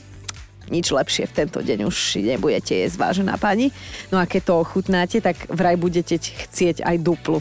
nič 0.68 0.92
lepšie 0.92 1.28
v 1.28 1.36
tento 1.44 1.60
deň 1.64 1.88
už 1.88 1.96
nebudete 2.24 2.76
jesť, 2.76 3.00
vážená 3.00 3.40
pani. 3.40 3.72
No 4.12 4.20
a 4.20 4.28
keď 4.28 4.52
to 4.52 4.54
ochutnáte, 4.60 5.24
tak 5.24 5.48
vraj 5.48 5.80
budete 5.80 6.20
chcieť 6.20 6.84
aj 6.84 6.96
duplu. 7.00 7.40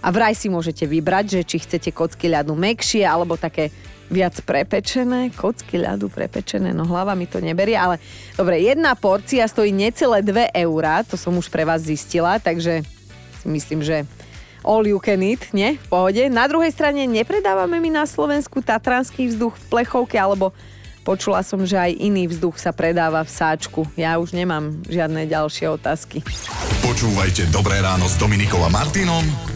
A 0.00 0.08
vraj 0.12 0.36
si 0.36 0.52
môžete 0.52 0.84
vybrať, 0.84 1.40
že 1.40 1.40
či 1.46 1.56
chcete 1.62 1.90
kocky 1.92 2.28
ľadu 2.32 2.52
mekšie 2.52 3.04
alebo 3.04 3.38
také 3.40 3.72
viac 4.06 4.38
prepečené, 4.46 5.34
kocky 5.34 5.82
ľadu 5.82 6.06
prepečené, 6.06 6.70
no 6.70 6.86
hlava 6.86 7.18
mi 7.18 7.26
to 7.26 7.42
neberie, 7.42 7.74
ale 7.74 7.98
dobre, 8.38 8.62
jedna 8.62 8.94
porcia 8.94 9.42
stojí 9.50 9.74
necelé 9.74 10.22
2 10.22 10.54
eurá, 10.62 11.02
to 11.02 11.18
som 11.18 11.34
už 11.34 11.50
pre 11.50 11.66
vás 11.66 11.82
zistila, 11.82 12.38
takže 12.38 12.86
si 13.42 13.46
myslím, 13.50 13.82
že 13.82 14.06
all 14.62 14.86
you 14.86 14.98
can 15.02 15.22
eat, 15.22 15.50
nie? 15.50 15.78
V 15.78 15.86
pohode. 15.90 16.22
Na 16.30 16.46
druhej 16.50 16.74
strane 16.74 17.06
nepredávame 17.06 17.78
my 17.78 18.02
na 18.02 18.04
Slovensku 18.06 18.62
tatranský 18.62 19.30
vzduch 19.30 19.54
v 19.54 19.64
plechovke, 19.70 20.18
alebo 20.18 20.50
počula 21.06 21.42
som, 21.46 21.62
že 21.62 21.78
aj 21.78 21.98
iný 21.98 22.26
vzduch 22.30 22.58
sa 22.58 22.74
predáva 22.74 23.22
v 23.22 23.30
sáčku. 23.30 23.86
Ja 23.94 24.18
už 24.18 24.34
nemám 24.34 24.74
žiadne 24.90 25.26
ďalšie 25.30 25.70
otázky. 25.70 26.26
Počúvajte 26.82 27.46
Dobré 27.54 27.78
ráno 27.78 28.10
s 28.10 28.18
Dominikom 28.18 28.62
a 28.66 28.70
Martinom 28.70 29.55